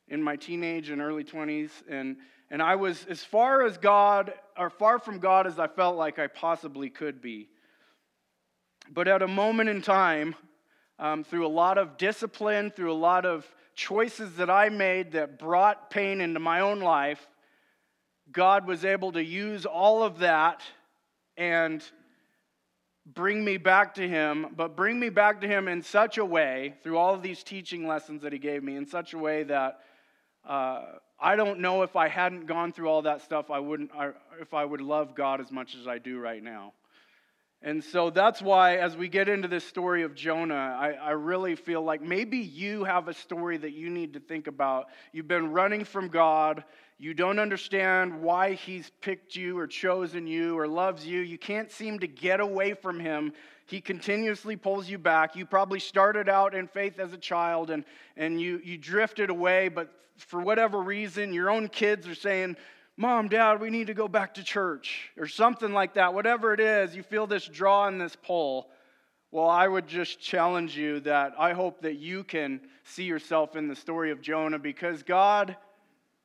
in 0.07 0.23
my 0.23 0.37
teenage 0.37 0.89
and 0.89 1.01
early 1.01 1.25
20s. 1.25 1.71
And, 1.89 2.15
and 2.51 2.61
I 2.61 2.75
was 2.75 3.05
as 3.05 3.23
far 3.23 3.63
as 3.65 3.77
God, 3.77 4.33
or 4.57 4.69
far 4.69 4.99
from 4.99 5.19
God 5.19 5.45
as 5.45 5.59
I 5.59 5.67
felt 5.67 5.97
like 5.97 6.17
I 6.17 6.27
possibly 6.27 6.89
could 6.89 7.21
be. 7.21 7.49
But 8.91 9.07
at 9.07 9.21
a 9.21 9.27
moment 9.27 9.69
in 9.69 9.81
time, 9.81 10.35
um, 10.97 11.23
through 11.23 11.45
a 11.45 11.49
lot 11.49 11.77
of 11.77 11.97
discipline, 11.97 12.71
through 12.71 12.91
a 12.91 12.93
lot 12.93 13.25
of 13.25 13.45
choices 13.75 14.35
that 14.35 14.49
I 14.49 14.69
made 14.69 15.13
that 15.13 15.37
brought 15.39 15.89
pain 15.89 16.21
into 16.21 16.39
my 16.39 16.59
own 16.59 16.79
life, 16.79 17.25
God 18.31 18.67
was 18.67 18.83
able 18.83 19.11
to 19.13 19.23
use 19.23 19.65
all 19.65 20.03
of 20.03 20.19
that 20.19 20.61
and 21.37 21.83
bring 23.05 23.43
me 23.45 23.57
back 23.57 23.95
to 23.95 24.07
Him, 24.07 24.47
but 24.55 24.75
bring 24.75 24.99
me 24.99 25.09
back 25.09 25.41
to 25.41 25.47
Him 25.47 25.67
in 25.67 25.81
such 25.81 26.17
a 26.17 26.25
way, 26.25 26.75
through 26.83 26.97
all 26.97 27.13
of 27.13 27.21
these 27.21 27.43
teaching 27.43 27.87
lessons 27.87 28.23
that 28.23 28.33
He 28.33 28.39
gave 28.39 28.63
me, 28.63 28.75
in 28.75 28.85
such 28.85 29.13
a 29.13 29.17
way 29.17 29.43
that 29.43 29.79
uh, 30.47 30.81
I 31.21 31.35
don't 31.35 31.59
know 31.59 31.81
if 31.81 31.95
I 31.95 32.07
hadn't 32.07 32.45
gone 32.45 32.71
through 32.71 32.87
all 32.87 33.01
that 33.03 33.21
stuff, 33.21 33.51
I 33.51 33.59
wouldn't, 33.59 33.91
I, 33.93 34.11
if 34.39 34.53
I 34.53 34.63
would 34.63 34.81
love 34.81 35.15
God 35.15 35.41
as 35.41 35.51
much 35.51 35.75
as 35.75 35.87
I 35.87 35.97
do 35.97 36.19
right 36.19 36.41
now. 36.41 36.73
And 37.61 37.83
so 37.83 38.09
that's 38.09 38.41
why, 38.41 38.77
as 38.77 38.95
we 38.95 39.09
get 39.09 39.27
into 39.27 39.49
this 39.49 39.65
story 39.65 40.03
of 40.03 40.15
Jonah, 40.15 40.77
I, 40.79 40.91
I, 40.91 41.11
really 41.11 41.55
feel 41.55 41.81
like 41.81 42.01
maybe 42.01 42.37
you 42.37 42.85
have 42.85 43.09
a 43.09 43.13
story 43.13 43.57
that 43.57 43.73
you 43.73 43.89
need 43.89 44.13
to 44.13 44.21
think 44.21 44.47
about. 44.47 44.85
You've 45.11 45.27
been 45.27 45.51
running 45.51 45.83
from 45.83 46.07
God. 46.07 46.63
You 46.97 47.13
don't 47.13 47.37
understand 47.37 48.21
why 48.21 48.53
He's 48.53 48.89
picked 49.01 49.35
you 49.35 49.59
or 49.59 49.67
chosen 49.67 50.25
you 50.25 50.57
or 50.57 50.69
loves 50.69 51.05
you. 51.05 51.19
You 51.19 51.37
can't 51.37 51.69
seem 51.69 51.99
to 51.99 52.07
get 52.07 52.39
away 52.39 52.75
from 52.75 52.97
Him. 52.97 53.33
He 53.69 53.81
continuously 53.81 54.55
pulls 54.55 54.89
you 54.89 54.97
back. 54.97 55.35
You 55.35 55.45
probably 55.45 55.79
started 55.79 56.27
out 56.27 56.55
in 56.55 56.67
faith 56.67 56.99
as 56.99 57.13
a 57.13 57.17
child 57.17 57.69
and, 57.69 57.85
and 58.17 58.41
you, 58.41 58.59
you 58.63 58.77
drifted 58.77 59.29
away, 59.29 59.69
but 59.69 59.91
for 60.17 60.41
whatever 60.41 60.81
reason, 60.81 61.33
your 61.33 61.49
own 61.49 61.67
kids 61.67 62.07
are 62.07 62.15
saying, 62.15 62.57
Mom, 62.97 63.29
Dad, 63.29 63.61
we 63.61 63.69
need 63.69 63.87
to 63.87 63.93
go 63.93 64.07
back 64.07 64.33
to 64.33 64.43
church, 64.43 65.11
or 65.17 65.27
something 65.27 65.71
like 65.71 65.93
that. 65.93 66.13
Whatever 66.13 66.53
it 66.53 66.59
is, 66.59 66.95
you 66.95 67.03
feel 67.03 67.27
this 67.27 67.45
draw 67.45 67.87
and 67.87 68.01
this 68.01 68.15
pull. 68.15 68.69
Well, 69.31 69.47
I 69.47 69.67
would 69.67 69.87
just 69.87 70.19
challenge 70.19 70.75
you 70.75 70.99
that 71.01 71.33
I 71.37 71.53
hope 71.53 71.81
that 71.83 71.95
you 71.95 72.23
can 72.23 72.59
see 72.83 73.03
yourself 73.03 73.55
in 73.55 73.67
the 73.67 73.75
story 73.75 74.11
of 74.11 74.21
Jonah 74.21 74.59
because 74.59 75.03
God 75.03 75.55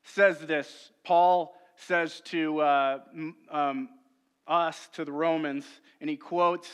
says 0.02 0.38
this. 0.40 0.90
Paul 1.04 1.54
says 1.76 2.22
to 2.26 2.60
uh, 2.60 2.98
um, 3.50 3.88
us, 4.48 4.88
to 4.94 5.04
the 5.04 5.12
Romans, 5.12 5.66
and 6.00 6.08
he 6.08 6.16
quotes 6.16 6.68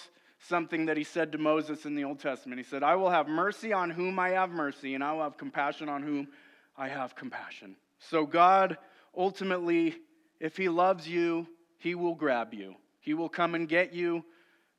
something 0.48 0.86
that 0.86 0.96
he 0.96 1.04
said 1.04 1.32
to 1.32 1.38
Moses 1.38 1.84
in 1.84 1.94
the 1.94 2.04
Old 2.04 2.18
Testament. 2.18 2.58
He 2.58 2.64
said, 2.64 2.82
I 2.82 2.94
will 2.96 3.10
have 3.10 3.28
mercy 3.28 3.72
on 3.72 3.90
whom 3.90 4.18
I 4.18 4.30
have 4.30 4.50
mercy, 4.50 4.94
and 4.94 5.04
I 5.04 5.12
will 5.12 5.22
have 5.22 5.36
compassion 5.36 5.88
on 5.88 6.02
whom 6.02 6.28
I 6.76 6.88
have 6.88 7.14
compassion. 7.14 7.76
So 7.98 8.24
God 8.24 8.78
ultimately, 9.16 9.96
if 10.40 10.56
he 10.56 10.68
loves 10.68 11.06
you, 11.06 11.46
he 11.78 11.94
will 11.94 12.14
grab 12.14 12.54
you. 12.54 12.74
He 13.00 13.14
will 13.14 13.28
come 13.28 13.54
and 13.54 13.68
get 13.68 13.92
you. 13.92 14.24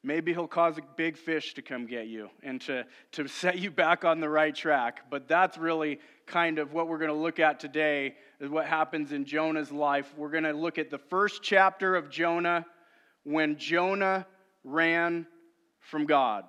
Maybe 0.03 0.33
he'll 0.33 0.47
cause 0.47 0.79
a 0.79 0.81
big 0.97 1.15
fish 1.15 1.53
to 1.53 1.61
come 1.61 1.85
get 1.85 2.07
you 2.07 2.29
and 2.41 2.59
to, 2.61 2.85
to 3.13 3.27
set 3.27 3.59
you 3.59 3.69
back 3.69 4.03
on 4.03 4.19
the 4.19 4.29
right 4.29 4.55
track. 4.55 5.11
But 5.11 5.27
that's 5.27 5.57
really 5.57 5.99
kind 6.25 6.57
of 6.57 6.73
what 6.73 6.87
we're 6.87 6.97
going 6.97 7.11
to 7.11 7.15
look 7.15 7.39
at 7.39 7.59
today, 7.59 8.15
is 8.39 8.49
what 8.49 8.65
happens 8.65 9.11
in 9.11 9.25
Jonah's 9.25 9.71
life. 9.71 10.11
We're 10.17 10.31
going 10.31 10.43
to 10.45 10.53
look 10.53 10.79
at 10.79 10.89
the 10.89 10.97
first 10.97 11.43
chapter 11.43 11.95
of 11.95 12.09
Jonah 12.09 12.65
when 13.23 13.57
Jonah 13.57 14.25
ran 14.63 15.27
from 15.81 16.05
God. 16.05 16.45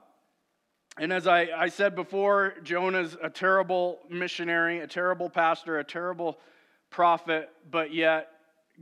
And 0.99 1.13
as 1.13 1.27
I, 1.27 1.49
I 1.57 1.69
said 1.69 1.95
before, 1.95 2.55
Jonah's 2.63 3.17
a 3.23 3.31
terrible 3.31 4.01
missionary, 4.11 4.81
a 4.81 4.87
terrible 4.87 5.31
pastor, 5.31 5.79
a 5.79 5.85
terrible 5.85 6.39
prophet, 6.91 7.49
but 7.71 7.95
yet 7.95 8.29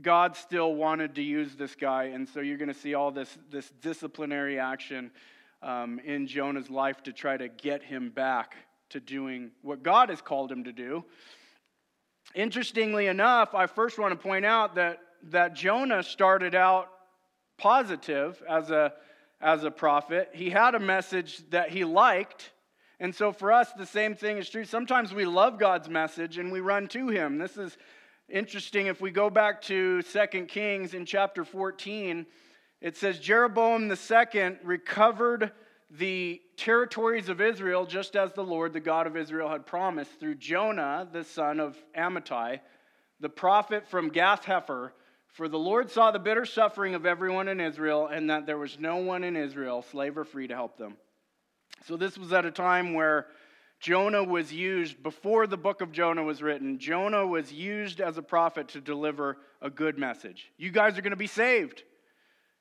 God 0.01 0.35
still 0.35 0.75
wanted 0.75 1.15
to 1.15 1.21
use 1.21 1.55
this 1.55 1.75
guy. 1.75 2.05
And 2.05 2.27
so 2.27 2.41
you're 2.41 2.57
going 2.57 2.73
to 2.73 2.79
see 2.79 2.95
all 2.95 3.11
this, 3.11 3.37
this 3.49 3.71
disciplinary 3.81 4.59
action 4.59 5.11
um, 5.61 5.99
in 5.99 6.27
Jonah's 6.27 6.69
life 6.69 7.01
to 7.03 7.13
try 7.13 7.37
to 7.37 7.47
get 7.47 7.83
him 7.83 8.09
back 8.09 8.55
to 8.89 8.99
doing 8.99 9.51
what 9.61 9.83
God 9.83 10.09
has 10.09 10.21
called 10.21 10.51
him 10.51 10.65
to 10.65 10.73
do. 10.73 11.05
Interestingly 12.35 13.07
enough, 13.07 13.55
I 13.55 13.67
first 13.67 13.97
want 13.99 14.11
to 14.11 14.17
point 14.17 14.45
out 14.45 14.75
that, 14.75 14.99
that 15.29 15.53
Jonah 15.53 16.03
started 16.03 16.55
out 16.55 16.89
positive 17.57 18.41
as 18.49 18.71
a, 18.71 18.93
as 19.41 19.63
a 19.63 19.71
prophet. 19.71 20.29
He 20.33 20.49
had 20.49 20.75
a 20.75 20.79
message 20.79 21.41
that 21.49 21.69
he 21.69 21.83
liked. 21.83 22.51
And 22.99 23.13
so 23.15 23.31
for 23.31 23.51
us, 23.51 23.71
the 23.73 23.85
same 23.85 24.15
thing 24.15 24.37
is 24.37 24.49
true. 24.49 24.63
Sometimes 24.63 25.13
we 25.13 25.25
love 25.25 25.57
God's 25.57 25.89
message 25.89 26.37
and 26.37 26.51
we 26.51 26.59
run 26.59 26.87
to 26.89 27.07
him. 27.07 27.37
This 27.39 27.57
is 27.57 27.77
interesting 28.29 28.87
if 28.87 29.01
we 29.01 29.11
go 29.11 29.29
back 29.29 29.61
to 29.63 30.01
2 30.03 30.45
Kings 30.45 30.93
in 30.93 31.05
chapter 31.05 31.43
14, 31.43 32.25
it 32.79 32.97
says 32.97 33.19
Jeroboam 33.19 33.91
II 33.91 34.57
recovered 34.63 35.51
the 35.89 36.41
territories 36.55 37.27
of 37.27 37.41
Israel 37.41 37.85
just 37.85 38.15
as 38.15 38.31
the 38.33 38.43
Lord, 38.43 38.73
the 38.73 38.79
God 38.79 39.07
of 39.07 39.17
Israel, 39.17 39.49
had 39.49 39.65
promised 39.65 40.19
through 40.19 40.35
Jonah, 40.35 41.07
the 41.11 41.23
son 41.23 41.59
of 41.59 41.75
Amittai, 41.97 42.61
the 43.19 43.29
prophet 43.29 43.87
from 43.87 44.09
Gath 44.09 44.45
Hepher. 44.45 44.91
For 45.33 45.47
the 45.47 45.59
Lord 45.59 45.89
saw 45.89 46.11
the 46.11 46.19
bitter 46.19 46.45
suffering 46.45 46.93
of 46.93 47.05
everyone 47.05 47.47
in 47.47 47.61
Israel, 47.61 48.07
and 48.07 48.29
that 48.29 48.45
there 48.45 48.57
was 48.57 48.79
no 48.79 48.97
one 48.97 49.23
in 49.23 49.35
Israel, 49.37 49.81
slave 49.81 50.17
or 50.17 50.25
free, 50.25 50.47
to 50.47 50.55
help 50.55 50.77
them. 50.77 50.97
So, 51.85 51.97
this 51.97 52.17
was 52.17 52.33
at 52.33 52.45
a 52.45 52.51
time 52.51 52.93
where 52.93 53.27
Jonah 53.79 54.23
was 54.23 54.53
used, 54.53 55.01
before 55.01 55.47
the 55.47 55.57
book 55.57 55.81
of 55.81 55.91
Jonah 55.91 56.23
was 56.23 56.41
written, 56.41 56.77
Jonah 56.77 57.25
was 57.25 57.51
used 57.51 57.99
as 57.99 58.17
a 58.17 58.21
prophet 58.21 58.67
to 58.69 58.81
deliver 58.81 59.37
a 59.61 59.69
good 59.69 59.97
message. 59.97 60.51
You 60.57 60.69
guys 60.69 60.97
are 60.97 61.01
going 61.01 61.11
to 61.11 61.17
be 61.17 61.27
saved. 61.27 61.83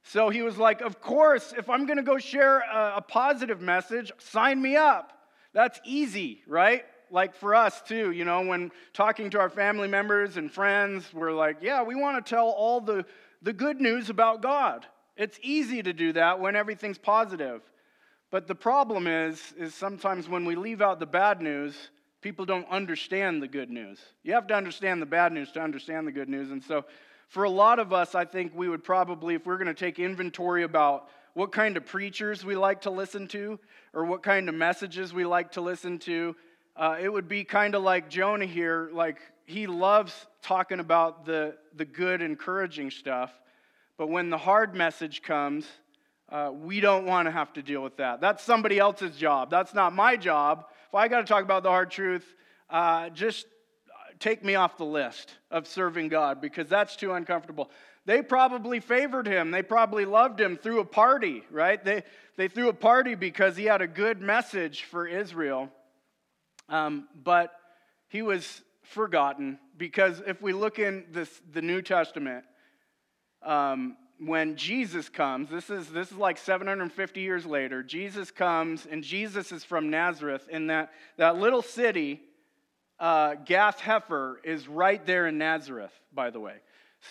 So 0.03 0.31
he 0.31 0.41
was 0.41 0.57
like, 0.57 0.81
Of 0.81 1.01
course, 1.01 1.53
if 1.57 1.69
I'm 1.69 1.87
going 1.87 1.99
to 1.99 2.03
go 2.03 2.19
share 2.19 2.61
a, 2.61 3.03
positive 3.07 3.61
message, 3.61 4.11
sign 4.19 4.63
me 4.63 4.77
up. 4.77 5.13
That's 5.53 5.81
easy, 5.85 6.43
right? 6.47 6.85
Like 7.11 7.35
for 7.35 7.55
us 7.55 7.81
too, 7.83 8.13
you 8.13 8.25
know, 8.25 8.43
when 8.43 8.71
talking 8.93 9.31
to 9.31 9.41
our 9.41 9.51
family 9.51 9.89
members 9.89 10.37
and 10.37 10.51
friends, 10.51 11.13
we're 11.13 11.33
like, 11.33 11.59
Yeah, 11.61 11.83
we 11.83 11.95
want 11.95 12.25
to 12.25 12.29
tell 12.29 12.49
all 12.49 12.81
the, 12.81 13.05
the 13.43 13.53
good 13.53 13.81
news 13.81 14.11
about 14.11 14.43
God. 14.43 14.87
It's 15.17 15.39
easy 15.43 15.83
to 15.83 15.93
do 15.93 16.13
that 16.15 16.41
when 16.41 16.57
everything's 16.57 16.99
positive. 16.99 17.63
But 18.31 18.47
the 18.47 18.55
problem 18.55 19.07
is, 19.07 19.53
is 19.59 19.75
sometimes 19.75 20.29
when 20.29 20.45
we 20.45 20.55
leave 20.55 20.81
out 20.81 21.01
the 21.01 21.07
bad 21.07 21.43
news, 21.43 21.91
people 22.21 22.45
don't 22.45 22.69
understand 22.69 23.43
the 23.43 23.49
good 23.49 23.71
news. 23.71 23.99
You 24.23 24.35
have 24.35 24.47
to 24.49 24.55
understand 24.55 25.03
the 25.03 25.07
bad 25.07 25.33
news 25.33 25.51
to 25.53 25.61
understand 25.61 26.07
the 26.07 26.13
good 26.13 26.29
news. 26.29 26.51
And 26.51 26.63
so, 26.63 26.85
for 27.29 27.45
a 27.45 27.51
lot 27.51 27.79
of 27.79 27.93
us, 27.93 28.15
I 28.15 28.25
think 28.25 28.53
we 28.55 28.69
would 28.69 28.83
probably, 28.83 29.35
if 29.35 29.47
we're 29.47 29.57
going 29.57 29.69
to 29.69 29.75
take 29.75 30.01
inventory 30.01 30.65
about 30.65 31.09
what 31.35 31.53
kind 31.53 31.77
of 31.77 31.87
preachers 31.87 32.45
we 32.45 32.57
like 32.57 32.81
to 32.83 32.91
listen 32.91 33.29
to 33.29 33.59
or 33.95 34.05
what 34.05 34.23
kind 34.23 34.49
of 34.49 34.55
messages 34.55 35.15
we 35.15 35.25
like 35.25 35.53
to 35.53 35.61
listen 35.61 35.99
to, 36.01 36.35
uh, 36.81 36.97
it 36.99 37.13
would 37.13 37.29
be 37.29 37.45
kind 37.45 37.75
of 37.75 37.83
like 37.83 38.09
Jonah 38.09 38.47
here. 38.47 38.89
Like, 38.91 39.19
he 39.45 39.67
loves 39.67 40.27
talking 40.41 40.81
about 40.81 41.27
the, 41.27 41.55
the 41.77 41.85
good, 41.85 42.23
encouraging 42.23 42.91
stuff. 42.91 43.31
But 43.99 44.09
when 44.09 44.31
the 44.31 44.39
hard 44.39 44.75
message 44.75 45.21
comes, 45.21 45.67
uh, 46.31 46.51
we 46.55 46.81
don't 46.81 47.05
want 47.05 47.27
to 47.27 47.33
have 47.33 47.53
to 47.53 47.63
deal 47.63 47.83
with 47.83 47.99
that. 47.99 48.23
That's 48.23 48.43
somebody 48.43 48.79
else's 48.79 49.15
job. 49.15 49.51
That's 49.51 49.75
not 49.75 49.93
my 49.93 50.17
job. 50.17 50.65
If 50.89 50.95
I 50.95 51.09
got 51.09 51.19
to 51.19 51.27
talk 51.27 51.45
about 51.45 51.65
the 51.65 51.69
hard 51.69 51.91
truth, 51.91 52.25
uh, 52.71 53.11
just 53.11 53.45
take 54.19 54.43
me 54.43 54.55
off 54.55 54.79
the 54.79 54.87
list 54.87 55.35
of 55.51 55.67
serving 55.67 56.09
God 56.09 56.41
because 56.41 56.71
that's 56.71 56.97
too 56.97 57.13
uncomfortable. 57.13 57.71
They 58.07 58.23
probably 58.23 58.81
favored 58.81 59.27
him. 59.27 59.51
They 59.51 59.63
probably 59.63 60.07
loved 60.07 60.41
him 60.41 60.57
through 60.57 60.81
a 60.81 60.87
party, 60.87 61.43
right? 61.51 61.85
They, 61.85 62.05
they 62.39 62.49
threw 62.49 62.71
a 62.71 62.73
party 62.73 63.17
because 63.17 63.55
he 63.55 63.65
had 63.65 63.83
a 63.83 63.87
good 63.87 64.23
message 64.23 64.85
for 64.85 65.07
Israel. 65.07 65.71
Um, 66.71 67.09
but 67.23 67.53
he 68.09 68.23
was 68.23 68.63
forgotten 68.83 69.59
because 69.77 70.23
if 70.27 70.41
we 70.41 70.53
look 70.53 70.79
in 70.79 71.05
this, 71.11 71.29
the 71.53 71.61
New 71.61 71.83
Testament, 71.83 72.45
um, 73.43 73.97
when 74.19 74.57
Jesus 74.57 75.09
comes, 75.09 75.49
this 75.49 75.71
is, 75.71 75.89
this 75.89 76.11
is 76.11 76.17
like 76.17 76.39
750 76.39 77.21
years 77.21 77.47
later, 77.47 77.83
Jesus 77.83 78.31
comes, 78.31 78.87
and 78.87 79.03
Jesus 79.03 79.51
is 79.51 79.65
from 79.65 79.91
Nazareth, 79.91 80.47
and 80.53 80.69
that, 80.71 80.91
that 81.17 81.39
little 81.39 81.63
city, 81.63 82.21
uh, 82.99 83.35
Gath 83.47 83.81
Hepher, 83.81 84.37
is 84.45 84.69
right 84.69 85.05
there 85.07 85.27
in 85.27 85.39
Nazareth, 85.39 85.93
by 86.13 86.31
the 86.31 86.39
way. 86.39 86.57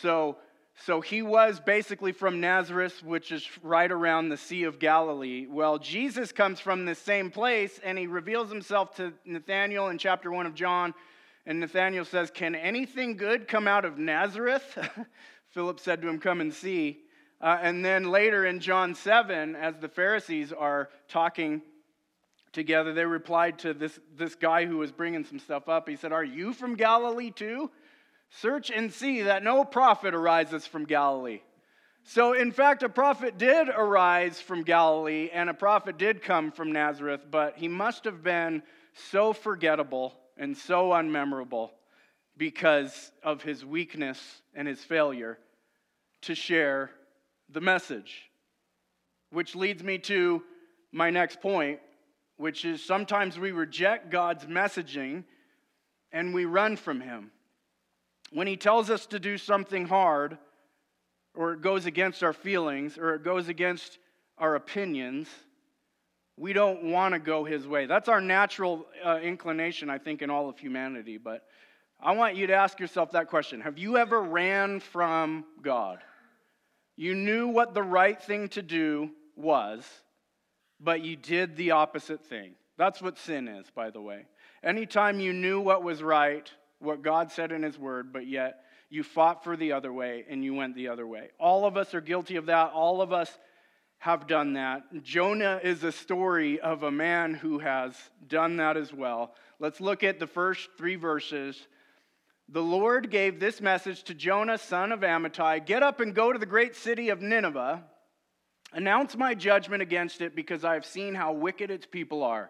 So, 0.01 0.37
so 0.86 1.01
he 1.01 1.21
was 1.21 1.59
basically 1.59 2.13
from 2.13 2.39
Nazareth, 2.39 3.03
which 3.03 3.33
is 3.33 3.48
right 3.62 3.91
around 3.91 4.29
the 4.29 4.38
Sea 4.38 4.63
of 4.63 4.79
Galilee. 4.79 5.45
Well, 5.50 5.77
Jesus 5.77 6.31
comes 6.31 6.62
from 6.62 6.86
the 6.86 6.95
same 6.95 7.31
place, 7.31 7.81
and 7.83 7.98
he 7.98 8.07
reveals 8.07 8.50
himself 8.50 8.95
to 8.95 9.13
Nathanael 9.25 9.89
in 9.89 9.98
chapter 9.98 10.31
1 10.31 10.45
of 10.45 10.55
John. 10.55 10.93
And 11.45 11.59
Nathanael 11.59 12.05
says, 12.05 12.31
Can 12.31 12.55
anything 12.55 13.17
good 13.17 13.48
come 13.48 13.67
out 13.67 13.83
of 13.83 13.98
Nazareth? 13.98 14.77
Philip 15.50 15.81
said 15.81 16.01
to 16.01 16.07
him, 16.07 16.19
Come 16.19 16.39
and 16.39 16.53
see. 16.53 17.00
Uh, 17.41 17.57
and 17.62 17.83
then 17.83 18.09
later 18.09 18.45
in 18.45 18.59
John 18.62 18.95
7, 18.95 19.55
as 19.55 19.75
the 19.77 19.89
Pharisees 19.89 20.53
are 20.53 20.89
talking 21.09 21.62
together, 22.53 22.93
they 22.93 23.05
replied 23.05 23.59
to 23.59 23.74
this, 23.74 24.00
this 24.15 24.36
guy 24.36 24.65
who 24.65 24.77
was 24.77 24.91
bringing 24.91 25.25
some 25.25 25.39
stuff 25.39 25.67
up. 25.67 25.89
He 25.89 25.98
said, 25.98 26.13
Are 26.13 26.24
you 26.24 26.53
from 26.53 26.75
Galilee 26.75 27.31
too? 27.31 27.69
Search 28.29 28.69
and 28.69 28.93
see 28.93 29.24
that 29.24 29.43
no 29.43 29.63
prophet 29.65 30.13
arises 30.13 30.65
from 30.65 30.86
Galilee. 30.86 31.41
So, 32.03 32.33
in 32.33 32.51
fact, 32.51 32.83
a 32.83 32.89
prophet 32.89 33.38
did 33.38 33.69
arise 33.69 34.39
from 34.39 34.63
Galilee, 34.63 35.29
and 35.33 35.50
a 35.50 35.53
prophet 35.53 35.98
did 35.98 36.24
come 36.24 36.51
from 36.51 36.71
Nazareth, 36.71 37.25
but 37.29 37.57
he 37.57 37.67
must 37.67 38.05
have 38.05 38.24
been 38.24 38.63
so 39.12 39.33
forgettable 39.33 40.13
and 40.38 40.57
so 40.57 40.89
unmemorable 40.89 41.71
because 42.38 43.12
of 43.21 43.43
his 43.43 43.65
weakness 43.65 44.41
and 44.55 44.67
his 44.67 44.83
failure 44.83 45.38
to 46.21 46.33
share 46.33 46.91
the 47.50 47.62
message. 47.62 48.29
Which 49.31 49.55
leads 49.55 49.83
me 49.83 49.98
to 50.00 50.41
my 50.91 51.09
next 51.09 51.41
point, 51.41 51.79
which 52.38 52.65
is 52.65 52.83
sometimes 52.83 53.38
we 53.38 53.51
reject 53.51 54.09
God's 54.09 54.45
messaging 54.45 55.25
and 56.12 56.33
we 56.33 56.45
run 56.45 56.77
from 56.77 57.01
him. 57.01 57.31
When 58.31 58.48
he 58.48 58.57
tells 58.57 58.89
us 58.89 59.05
to 59.07 59.19
do 59.19 59.38
something 59.38 59.86
hard, 59.86 60.38
or 61.36 61.53
it 61.53 61.62
goes 61.62 61.86
against 61.86 62.24
our 62.24 62.33
feelings, 62.33 62.98
or 62.98 63.15
it 63.15 63.24
goes 63.24 63.48
against 63.48 63.98
our 64.38 64.55
opinions, 64.55 65.27
we 66.38 66.53
don't 66.53 66.83
want 66.83 67.13
to 67.13 67.19
go 67.19 67.43
his 67.43 67.67
way. 67.67 67.86
That's 67.86 68.07
our 68.07 68.21
natural 68.21 68.86
uh, 69.03 69.19
inclination, 69.21 69.89
I 69.89 69.98
think, 69.98 70.21
in 70.21 70.29
all 70.29 70.50
of 70.50 70.57
humanity. 70.57 71.17
But 71.17 71.43
I 72.00 72.13
want 72.13 72.36
you 72.36 72.48
to 72.48 72.53
ask 72.53 72.79
yourself 72.79 73.12
that 73.12 73.27
question 73.27 73.62
Have 73.62 73.77
you 73.77 73.98
ever 73.98 74.21
ran 74.21 74.79
from 74.79 75.43
God? 75.62 76.00
You 76.95 77.15
knew 77.15 77.48
what 77.48 77.74
the 77.74 77.83
right 77.83 78.21
thing 78.21 78.50
to 78.50 78.62
do 78.62 79.12
was, 79.36 79.86
but 80.79 81.01
you 81.01 81.15
did 81.15 81.55
the 81.55 81.71
opposite 81.71 82.25
thing. 82.25 82.55
That's 82.77 83.01
what 83.01 83.17
sin 83.17 83.48
is, 83.48 83.67
by 83.74 83.89
the 83.89 84.01
way. 84.01 84.25
Anytime 84.63 85.19
you 85.19 85.33
knew 85.33 85.62
what 85.62 85.83
was 85.83 86.03
right, 86.03 86.50
what 86.79 87.01
God 87.01 87.31
said 87.31 87.51
in 87.51 87.63
His 87.63 87.77
Word, 87.77 88.12
but 88.12 88.27
yet 88.27 88.63
you 88.89 89.03
fought 89.03 89.43
for 89.43 89.55
the 89.55 89.74
other 89.74 89.93
way 89.93 90.25
and 90.29 90.43
you 90.43 90.53
went 90.53 90.75
the 90.75 90.88
other 90.88 91.05
way. 91.05 91.29
All 91.39 91.65
of 91.65 91.77
us 91.77 91.93
are 91.93 92.01
guilty 92.01 92.38
of 92.38 92.48
that. 92.48 92.71
All 92.71 93.01
of 93.01 93.13
us 93.13 93.37
have 94.00 94.27
done 94.27 94.53
that. 94.53 95.03
Jonah 95.03 95.59
is 95.61 95.83
a 95.83 95.92
story 95.92 96.59
of 96.59 96.83
a 96.83 96.92
man 96.92 97.33
who 97.33 97.59
has 97.59 97.96
done 98.27 98.57
that 98.57 98.77
as 98.77 98.94
well. 98.94 99.35
Let's 99.59 99.81
look 99.81 100.03
at 100.03 100.20
the 100.20 100.27
first 100.27 100.70
three 100.77 100.96
verses. 100.96 101.68
The 102.48 102.63
Lord 102.63 103.11
gave 103.11 103.39
this 103.39 103.61
message 103.61 104.03
to 104.03 104.13
Jonah, 104.13 104.57
son 104.57 104.92
of 104.92 105.01
Amittai 105.01 105.65
Get 105.65 105.83
up 105.83 106.00
and 106.00 106.15
go 106.15 106.31
to 106.31 106.39
the 106.39 106.46
great 106.46 106.75
city 106.75 107.09
of 107.09 107.22
Nineveh. 107.22 107.83
Announce 108.72 109.18
my 109.18 109.33
judgment 109.33 109.81
against 109.81 110.22
it 110.22 110.35
because 110.35 110.63
I 110.63 110.75
have 110.75 110.85
seen 110.85 111.13
how 111.13 111.33
wicked 111.33 111.70
its 111.70 111.85
people 111.85 112.24
are. 112.24 112.50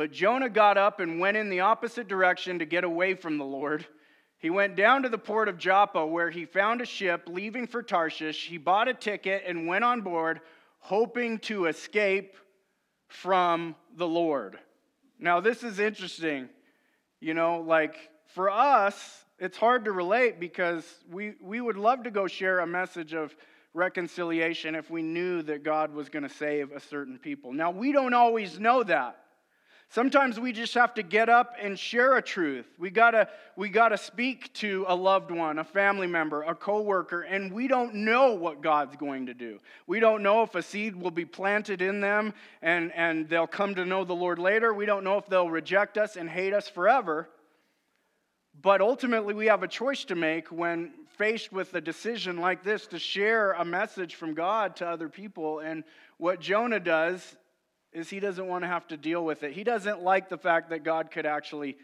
But 0.00 0.12
Jonah 0.12 0.48
got 0.48 0.78
up 0.78 0.98
and 0.98 1.20
went 1.20 1.36
in 1.36 1.50
the 1.50 1.60
opposite 1.60 2.08
direction 2.08 2.60
to 2.60 2.64
get 2.64 2.84
away 2.84 3.12
from 3.12 3.36
the 3.36 3.44
Lord. 3.44 3.84
He 4.38 4.48
went 4.48 4.74
down 4.74 5.02
to 5.02 5.10
the 5.10 5.18
port 5.18 5.46
of 5.46 5.58
Joppa 5.58 6.06
where 6.06 6.30
he 6.30 6.46
found 6.46 6.80
a 6.80 6.86
ship 6.86 7.24
leaving 7.26 7.66
for 7.66 7.82
Tarshish. 7.82 8.46
He 8.46 8.56
bought 8.56 8.88
a 8.88 8.94
ticket 8.94 9.42
and 9.46 9.66
went 9.66 9.84
on 9.84 10.00
board 10.00 10.40
hoping 10.78 11.38
to 11.40 11.66
escape 11.66 12.34
from 13.08 13.76
the 13.94 14.08
Lord. 14.08 14.58
Now, 15.18 15.40
this 15.40 15.62
is 15.62 15.78
interesting. 15.78 16.48
You 17.20 17.34
know, 17.34 17.60
like 17.60 17.94
for 18.24 18.48
us, 18.48 19.26
it's 19.38 19.58
hard 19.58 19.84
to 19.84 19.92
relate 19.92 20.40
because 20.40 20.86
we, 21.10 21.34
we 21.42 21.60
would 21.60 21.76
love 21.76 22.04
to 22.04 22.10
go 22.10 22.26
share 22.26 22.60
a 22.60 22.66
message 22.66 23.12
of 23.12 23.36
reconciliation 23.74 24.74
if 24.76 24.90
we 24.90 25.02
knew 25.02 25.42
that 25.42 25.62
God 25.62 25.92
was 25.92 26.08
going 26.08 26.22
to 26.22 26.34
save 26.34 26.72
a 26.72 26.80
certain 26.80 27.18
people. 27.18 27.52
Now, 27.52 27.70
we 27.70 27.92
don't 27.92 28.14
always 28.14 28.58
know 28.58 28.82
that. 28.84 29.18
Sometimes 29.92 30.38
we 30.38 30.52
just 30.52 30.74
have 30.74 30.94
to 30.94 31.02
get 31.02 31.28
up 31.28 31.56
and 31.60 31.76
share 31.76 32.16
a 32.16 32.22
truth. 32.22 32.66
We 32.78 32.90
gotta, 32.90 33.28
we 33.56 33.68
gotta 33.68 33.98
speak 33.98 34.52
to 34.54 34.84
a 34.86 34.94
loved 34.94 35.32
one, 35.32 35.58
a 35.58 35.64
family 35.64 36.06
member, 36.06 36.42
a 36.42 36.54
coworker, 36.54 37.22
and 37.22 37.52
we 37.52 37.66
don't 37.66 37.96
know 37.96 38.34
what 38.34 38.60
God's 38.60 38.94
going 38.94 39.26
to 39.26 39.34
do. 39.34 39.58
We 39.88 39.98
don't 39.98 40.22
know 40.22 40.44
if 40.44 40.54
a 40.54 40.62
seed 40.62 40.94
will 40.94 41.10
be 41.10 41.24
planted 41.24 41.82
in 41.82 42.00
them 42.00 42.34
and, 42.62 42.92
and 42.94 43.28
they'll 43.28 43.48
come 43.48 43.74
to 43.74 43.84
know 43.84 44.04
the 44.04 44.14
Lord 44.14 44.38
later. 44.38 44.72
We 44.72 44.86
don't 44.86 45.02
know 45.02 45.18
if 45.18 45.26
they'll 45.26 45.50
reject 45.50 45.98
us 45.98 46.14
and 46.14 46.30
hate 46.30 46.52
us 46.52 46.68
forever. 46.68 47.28
But 48.62 48.80
ultimately, 48.80 49.34
we 49.34 49.46
have 49.46 49.64
a 49.64 49.68
choice 49.68 50.04
to 50.04 50.14
make 50.14 50.52
when 50.52 50.92
faced 51.18 51.50
with 51.50 51.74
a 51.74 51.80
decision 51.80 52.36
like 52.36 52.62
this 52.62 52.86
to 52.86 52.98
share 53.00 53.52
a 53.54 53.64
message 53.64 54.14
from 54.14 54.34
God 54.34 54.76
to 54.76 54.86
other 54.86 55.08
people. 55.08 55.58
And 55.58 55.82
what 56.16 56.40
Jonah 56.40 56.78
does 56.78 57.36
is 57.92 58.08
he 58.08 58.20
doesn't 58.20 58.46
want 58.46 58.62
to 58.62 58.68
have 58.68 58.86
to 58.88 58.96
deal 58.96 59.24
with 59.24 59.42
it. 59.42 59.52
He 59.52 59.64
doesn't 59.64 60.02
like 60.02 60.28
the 60.28 60.38
fact 60.38 60.70
that 60.70 60.84
God 60.84 61.10
could 61.10 61.26
actually 61.26 61.76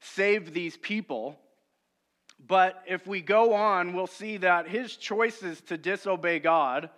save 0.00 0.54
these 0.54 0.76
people. 0.76 1.38
But 2.46 2.82
if 2.86 3.06
we 3.06 3.20
go 3.20 3.52
on, 3.52 3.92
we'll 3.92 4.06
see 4.06 4.38
that 4.38 4.68
his 4.68 4.96
choices 4.96 5.60
to 5.62 5.76
disobey 5.76 6.38
God 6.38 6.88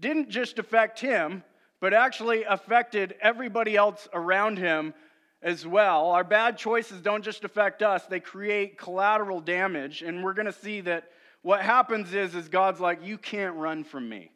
didn't 0.00 0.30
just 0.30 0.58
affect 0.58 0.98
him, 0.98 1.44
but 1.80 1.94
actually 1.94 2.42
affected 2.44 3.14
everybody 3.20 3.76
else 3.76 4.08
around 4.12 4.58
him 4.58 4.94
as 5.42 5.66
well. 5.66 6.10
Our 6.10 6.24
bad 6.24 6.58
choices 6.58 7.00
don't 7.00 7.24
just 7.24 7.44
affect 7.44 7.82
us, 7.82 8.04
they 8.06 8.20
create 8.20 8.78
collateral 8.78 9.40
damage. 9.40 10.02
And 10.02 10.24
we're 10.24 10.34
going 10.34 10.46
to 10.46 10.52
see 10.52 10.80
that 10.82 11.10
what 11.42 11.62
happens 11.62 12.12
is, 12.12 12.34
is 12.34 12.48
God's 12.48 12.80
like, 12.80 13.04
you 13.04 13.16
can't 13.16 13.56
run 13.56 13.84
from 13.84 14.08
me. 14.08 14.30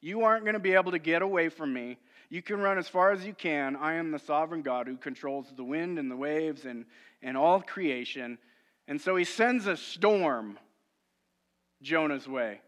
You 0.00 0.22
aren't 0.22 0.44
going 0.44 0.54
to 0.54 0.60
be 0.60 0.74
able 0.74 0.92
to 0.92 0.98
get 0.98 1.22
away 1.22 1.48
from 1.48 1.72
me. 1.72 1.96
You 2.30 2.42
can 2.42 2.60
run 2.60 2.78
as 2.78 2.88
far 2.88 3.12
as 3.12 3.24
you 3.24 3.34
can. 3.34 3.76
I 3.76 3.94
am 3.94 4.10
the 4.10 4.18
sovereign 4.18 4.62
God 4.62 4.86
who 4.86 4.96
controls 4.96 5.52
the 5.56 5.64
wind 5.64 5.98
and 5.98 6.10
the 6.10 6.16
waves 6.16 6.64
and, 6.64 6.86
and 7.22 7.36
all 7.36 7.60
creation. 7.60 8.38
And 8.88 9.00
so 9.00 9.16
he 9.16 9.24
sends 9.24 9.66
a 9.66 9.76
storm 9.76 10.58
Jonah's 11.82 12.28
way. 12.28 12.60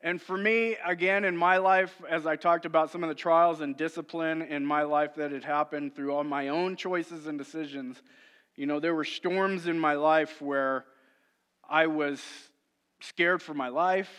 And 0.00 0.22
for 0.22 0.36
me, 0.36 0.76
again, 0.86 1.24
in 1.24 1.36
my 1.36 1.56
life, 1.56 1.92
as 2.08 2.24
I 2.24 2.36
talked 2.36 2.64
about 2.64 2.90
some 2.90 3.02
of 3.02 3.08
the 3.08 3.16
trials 3.16 3.60
and 3.60 3.76
discipline 3.76 4.42
in 4.42 4.64
my 4.64 4.82
life 4.82 5.16
that 5.16 5.32
had 5.32 5.42
happened 5.42 5.96
through 5.96 6.12
all 6.12 6.22
my 6.22 6.48
own 6.48 6.76
choices 6.76 7.26
and 7.26 7.36
decisions, 7.36 8.00
you 8.54 8.66
know, 8.66 8.78
there 8.78 8.94
were 8.94 9.04
storms 9.04 9.66
in 9.66 9.78
my 9.78 9.94
life 9.94 10.40
where 10.40 10.84
I 11.68 11.88
was 11.88 12.22
scared 13.00 13.42
for 13.42 13.54
my 13.54 13.68
life. 13.68 14.10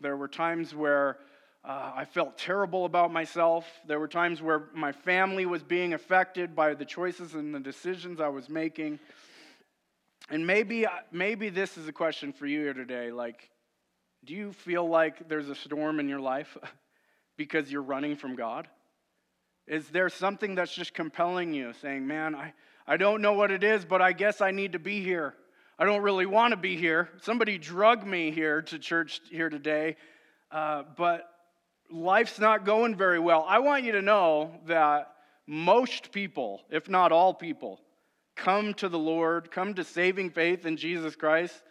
There 0.00 0.16
were 0.16 0.28
times 0.28 0.74
where 0.74 1.18
I 1.98 2.04
felt 2.04 2.38
terrible 2.38 2.84
about 2.84 3.12
myself. 3.12 3.66
There 3.88 3.98
were 3.98 4.06
times 4.06 4.40
where 4.40 4.66
my 4.72 4.92
family 4.92 5.46
was 5.46 5.64
being 5.64 5.94
affected 5.94 6.54
by 6.54 6.74
the 6.74 6.84
choices 6.84 7.34
and 7.34 7.52
the 7.52 7.58
decisions 7.58 8.20
I 8.20 8.28
was 8.28 8.48
making. 8.48 9.00
And 10.30 10.46
maybe, 10.46 10.86
maybe 11.10 11.48
this 11.48 11.76
is 11.76 11.88
a 11.88 11.92
question 11.92 12.32
for 12.32 12.46
you 12.46 12.60
here 12.60 12.72
today. 12.72 13.10
Like, 13.10 13.50
do 14.24 14.32
you 14.32 14.52
feel 14.52 14.88
like 14.88 15.28
there's 15.28 15.48
a 15.48 15.56
storm 15.56 15.98
in 15.98 16.08
your 16.08 16.20
life 16.20 16.56
because 17.36 17.68
you're 17.68 17.82
running 17.82 18.14
from 18.14 18.36
God? 18.36 18.68
Is 19.66 19.88
there 19.88 20.08
something 20.08 20.54
that's 20.54 20.72
just 20.72 20.94
compelling 20.94 21.52
you, 21.52 21.72
saying, 21.82 22.06
Man, 22.06 22.36
I, 22.36 22.54
I 22.86 22.96
don't 22.96 23.22
know 23.22 23.32
what 23.32 23.50
it 23.50 23.64
is, 23.64 23.84
but 23.84 24.00
I 24.00 24.12
guess 24.12 24.40
I 24.40 24.52
need 24.52 24.74
to 24.74 24.78
be 24.78 25.02
here. 25.02 25.34
I 25.76 25.84
don't 25.84 26.02
really 26.02 26.26
want 26.26 26.52
to 26.52 26.56
be 26.56 26.76
here. 26.76 27.08
Somebody 27.22 27.58
drug 27.58 28.06
me 28.06 28.30
here 28.30 28.62
to 28.62 28.78
church 28.78 29.20
here 29.32 29.50
today, 29.50 29.96
uh, 30.52 30.84
but 30.96 31.28
life's 31.90 32.38
not 32.38 32.64
going 32.64 32.94
very 32.94 33.18
well, 33.18 33.44
I 33.48 33.58
want 33.60 33.84
you 33.84 33.92
to 33.92 34.02
know 34.02 34.52
that 34.66 35.12
most 35.46 36.12
people, 36.12 36.62
if 36.70 36.88
not 36.88 37.12
all 37.12 37.32
people, 37.32 37.80
come 38.36 38.74
to 38.74 38.88
the 38.88 38.98
Lord, 38.98 39.50
come 39.50 39.74
to 39.74 39.84
saving 39.84 40.30
faith 40.30 40.66
in 40.66 40.76
Jesus 40.76 41.16
Christ 41.16 41.62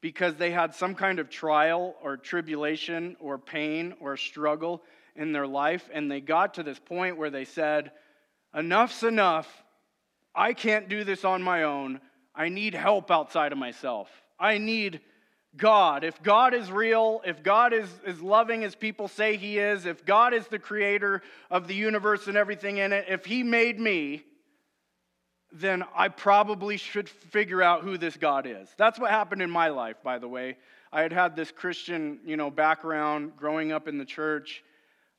because 0.00 0.36
they 0.36 0.50
had 0.50 0.74
some 0.74 0.94
kind 0.94 1.18
of 1.18 1.28
trial 1.28 1.94
or 2.02 2.16
tribulation 2.16 3.16
or 3.20 3.38
pain 3.38 3.94
or 4.00 4.16
struggle 4.16 4.82
in 5.16 5.32
their 5.32 5.46
life. 5.46 5.88
And 5.92 6.10
they 6.10 6.20
got 6.20 6.54
to 6.54 6.62
this 6.62 6.78
point 6.78 7.16
where 7.16 7.30
they 7.30 7.44
said, 7.44 7.90
Enough's 8.54 9.02
enough. 9.02 9.64
I 10.34 10.52
can't 10.52 10.88
do 10.88 11.02
this 11.02 11.24
on 11.24 11.42
my 11.42 11.64
own. 11.64 12.00
I 12.34 12.48
need 12.48 12.74
help 12.74 13.10
outside 13.10 13.52
of 13.52 13.58
myself. 13.58 14.08
I 14.38 14.58
need 14.58 15.00
God. 15.56 16.04
If 16.04 16.22
God 16.22 16.54
is 16.54 16.70
real, 16.70 17.22
if 17.24 17.42
God 17.42 17.72
is, 17.72 17.88
is 18.06 18.20
loving 18.20 18.64
as 18.64 18.74
people 18.74 19.08
say 19.08 19.36
He 19.36 19.58
is, 19.58 19.86
if 19.86 20.04
God 20.04 20.34
is 20.34 20.46
the 20.48 20.58
creator 20.58 21.22
of 21.50 21.66
the 21.66 21.74
universe 21.74 22.26
and 22.26 22.36
everything 22.36 22.78
in 22.78 22.92
it, 22.92 23.06
if 23.08 23.24
He 23.24 23.42
made 23.42 23.78
me, 23.80 24.24
then 25.52 25.84
I 25.94 26.08
probably 26.08 26.76
should 26.76 27.08
figure 27.08 27.62
out 27.62 27.82
who 27.82 27.96
this 27.96 28.16
God 28.16 28.46
is. 28.46 28.68
That's 28.76 28.98
what 28.98 29.10
happened 29.10 29.42
in 29.42 29.50
my 29.50 29.68
life, 29.68 29.96
by 30.02 30.18
the 30.18 30.28
way. 30.28 30.56
I 30.92 31.02
had 31.02 31.12
had 31.12 31.36
this 31.36 31.50
Christian, 31.50 32.20
you 32.24 32.36
know, 32.36 32.50
background 32.50 33.32
growing 33.36 33.72
up 33.72 33.88
in 33.88 33.98
the 33.98 34.04
church. 34.04 34.62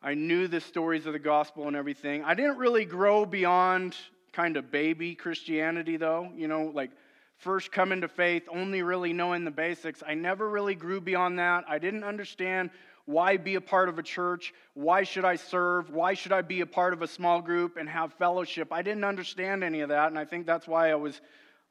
I 0.02 0.14
knew 0.14 0.48
the 0.48 0.62
stories 0.62 1.06
of 1.06 1.14
the 1.14 1.20
gospel 1.20 1.68
and 1.68 1.76
everything. 1.76 2.24
I 2.24 2.36
didn't 2.36 2.58
really 2.58 2.86
grow 2.86 3.26
beyond 3.26 3.96
kind 4.32 4.58
of 4.58 4.72
baby 4.72 5.16
Christianity, 5.16 5.98
though. 5.98 6.32
You 6.36 6.48
know, 6.48 6.72
like 6.74 6.92
first 7.38 7.72
coming 7.72 8.02
to 8.02 8.08
faith, 8.08 8.44
only 8.50 8.82
really 8.82 9.14
knowing 9.14 9.46
the 9.46 9.52
basics. 9.52 10.04
I 10.06 10.14
never 10.14 10.50
really 10.50 10.76
grew 10.76 11.00
beyond 11.00 11.40
that. 11.40 11.66
I 11.68 11.80
didn't 11.80 12.04
understand 12.04 12.72
why 13.06 13.38
be 13.38 13.56
a 13.56 13.62
part 13.62 13.88
of 13.88 13.98
a 13.98 14.04
church? 14.04 14.54
Why 14.74 15.04
should 15.04 15.24
I 15.24 15.38
serve? 15.38 15.90
Why 15.90 16.14
should 16.14 16.34
I 16.34 16.42
be 16.42 16.60
a 16.60 16.66
part 16.66 16.92
of 16.92 17.02
a 17.02 17.08
small 17.08 17.42
group 17.42 17.78
and 17.78 17.88
have 17.88 18.14
fellowship? 18.16 18.74
I 18.74 18.82
didn't 18.82 19.06
understand 19.06 19.64
any 19.64 19.80
of 19.80 19.90
that, 19.90 20.10
and 20.10 20.20
I 20.20 20.26
think 20.26 20.46
that's 20.46 20.68
why 20.68 20.92
I 20.92 20.96
was, 20.96 21.22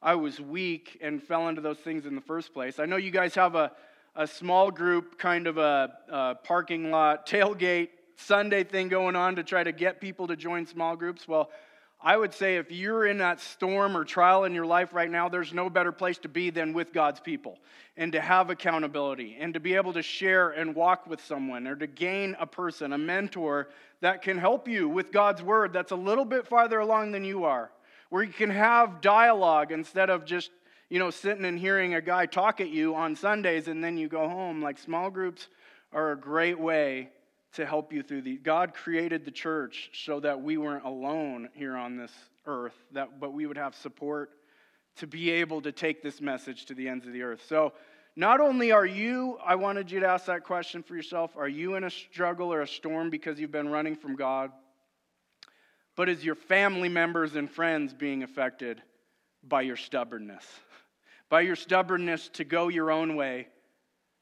I 0.00 0.14
was 0.14 0.40
weak 0.40 0.98
and 1.02 1.22
fell 1.22 1.48
into 1.48 1.60
those 1.60 1.78
things 1.78 2.06
in 2.06 2.14
the 2.14 2.22
first 2.22 2.54
place. 2.54 2.78
I 2.78 2.86
know 2.86 2.96
you 2.96 3.10
guys 3.10 3.34
have 3.34 3.54
a, 3.54 3.70
a 4.14 4.26
small 4.26 4.70
group, 4.70 5.18
kind 5.18 5.46
of 5.46 5.58
a, 5.58 5.92
a 6.08 6.34
parking 6.42 6.90
lot, 6.90 7.26
tailgate 7.26 7.90
Sunday 8.16 8.64
thing 8.64 8.88
going 8.88 9.14
on 9.14 9.36
to 9.36 9.42
try 9.42 9.62
to 9.62 9.72
get 9.72 10.00
people 10.00 10.28
to 10.28 10.36
join 10.36 10.64
small 10.64 10.96
groups. 10.96 11.28
Well, 11.28 11.50
I 12.06 12.16
would 12.16 12.32
say 12.32 12.58
if 12.58 12.70
you're 12.70 13.04
in 13.04 13.18
that 13.18 13.40
storm 13.40 13.96
or 13.96 14.04
trial 14.04 14.44
in 14.44 14.54
your 14.54 14.64
life 14.64 14.94
right 14.94 15.10
now, 15.10 15.28
there's 15.28 15.52
no 15.52 15.68
better 15.68 15.90
place 15.90 16.18
to 16.18 16.28
be 16.28 16.50
than 16.50 16.72
with 16.72 16.92
God's 16.92 17.18
people 17.18 17.58
and 17.96 18.12
to 18.12 18.20
have 18.20 18.48
accountability 18.48 19.36
and 19.40 19.52
to 19.54 19.58
be 19.58 19.74
able 19.74 19.92
to 19.92 20.02
share 20.02 20.50
and 20.50 20.72
walk 20.72 21.08
with 21.08 21.20
someone 21.24 21.66
or 21.66 21.74
to 21.74 21.88
gain 21.88 22.36
a 22.38 22.46
person, 22.46 22.92
a 22.92 22.98
mentor 22.98 23.70
that 24.02 24.22
can 24.22 24.38
help 24.38 24.68
you 24.68 24.88
with 24.88 25.10
God's 25.10 25.42
word 25.42 25.72
that's 25.72 25.90
a 25.90 25.96
little 25.96 26.24
bit 26.24 26.46
farther 26.46 26.78
along 26.78 27.10
than 27.10 27.24
you 27.24 27.42
are, 27.42 27.72
where 28.10 28.22
you 28.22 28.32
can 28.32 28.50
have 28.50 29.00
dialogue 29.00 29.72
instead 29.72 30.08
of 30.08 30.24
just 30.24 30.52
you 30.88 31.00
know 31.00 31.10
sitting 31.10 31.44
and 31.44 31.58
hearing 31.58 31.94
a 31.94 32.00
guy 32.00 32.24
talk 32.24 32.60
at 32.60 32.68
you 32.68 32.94
on 32.94 33.16
Sundays 33.16 33.66
and 33.66 33.82
then 33.82 33.98
you 33.98 34.06
go 34.06 34.28
home. 34.28 34.62
Like 34.62 34.78
small 34.78 35.10
groups 35.10 35.48
are 35.92 36.12
a 36.12 36.16
great 36.16 36.60
way 36.60 37.08
to 37.56 37.66
help 37.66 37.92
you 37.92 38.02
through 38.02 38.22
the 38.22 38.36
God 38.36 38.74
created 38.74 39.24
the 39.24 39.30
church 39.30 39.90
so 39.92 40.20
that 40.20 40.40
we 40.40 40.56
weren't 40.56 40.84
alone 40.84 41.48
here 41.54 41.76
on 41.76 41.96
this 41.96 42.12
earth, 42.46 42.74
that 42.92 43.18
but 43.18 43.32
we 43.32 43.46
would 43.46 43.56
have 43.56 43.74
support 43.74 44.30
to 44.96 45.06
be 45.06 45.30
able 45.30 45.60
to 45.62 45.72
take 45.72 46.02
this 46.02 46.20
message 46.20 46.66
to 46.66 46.74
the 46.74 46.88
ends 46.88 47.06
of 47.06 47.12
the 47.12 47.22
earth. 47.22 47.42
So 47.48 47.72
not 48.14 48.40
only 48.40 48.72
are 48.72 48.86
you, 48.86 49.38
I 49.44 49.56
wanted 49.56 49.90
you 49.90 50.00
to 50.00 50.06
ask 50.06 50.26
that 50.26 50.44
question 50.44 50.82
for 50.82 50.94
yourself, 50.96 51.36
are 51.36 51.48
you 51.48 51.74
in 51.74 51.84
a 51.84 51.90
struggle 51.90 52.52
or 52.52 52.62
a 52.62 52.66
storm 52.66 53.10
because 53.10 53.38
you've 53.38 53.52
been 53.52 53.68
running 53.68 53.96
from 53.96 54.16
God? 54.16 54.52
But 55.96 56.08
is 56.08 56.24
your 56.24 56.34
family 56.34 56.88
members 56.88 57.36
and 57.36 57.50
friends 57.50 57.94
being 57.94 58.22
affected 58.22 58.82
by 59.42 59.62
your 59.62 59.76
stubbornness? 59.76 60.44
By 61.28 61.42
your 61.42 61.56
stubbornness 61.56 62.28
to 62.34 62.44
go 62.44 62.68
your 62.68 62.90
own 62.90 63.16
way 63.16 63.48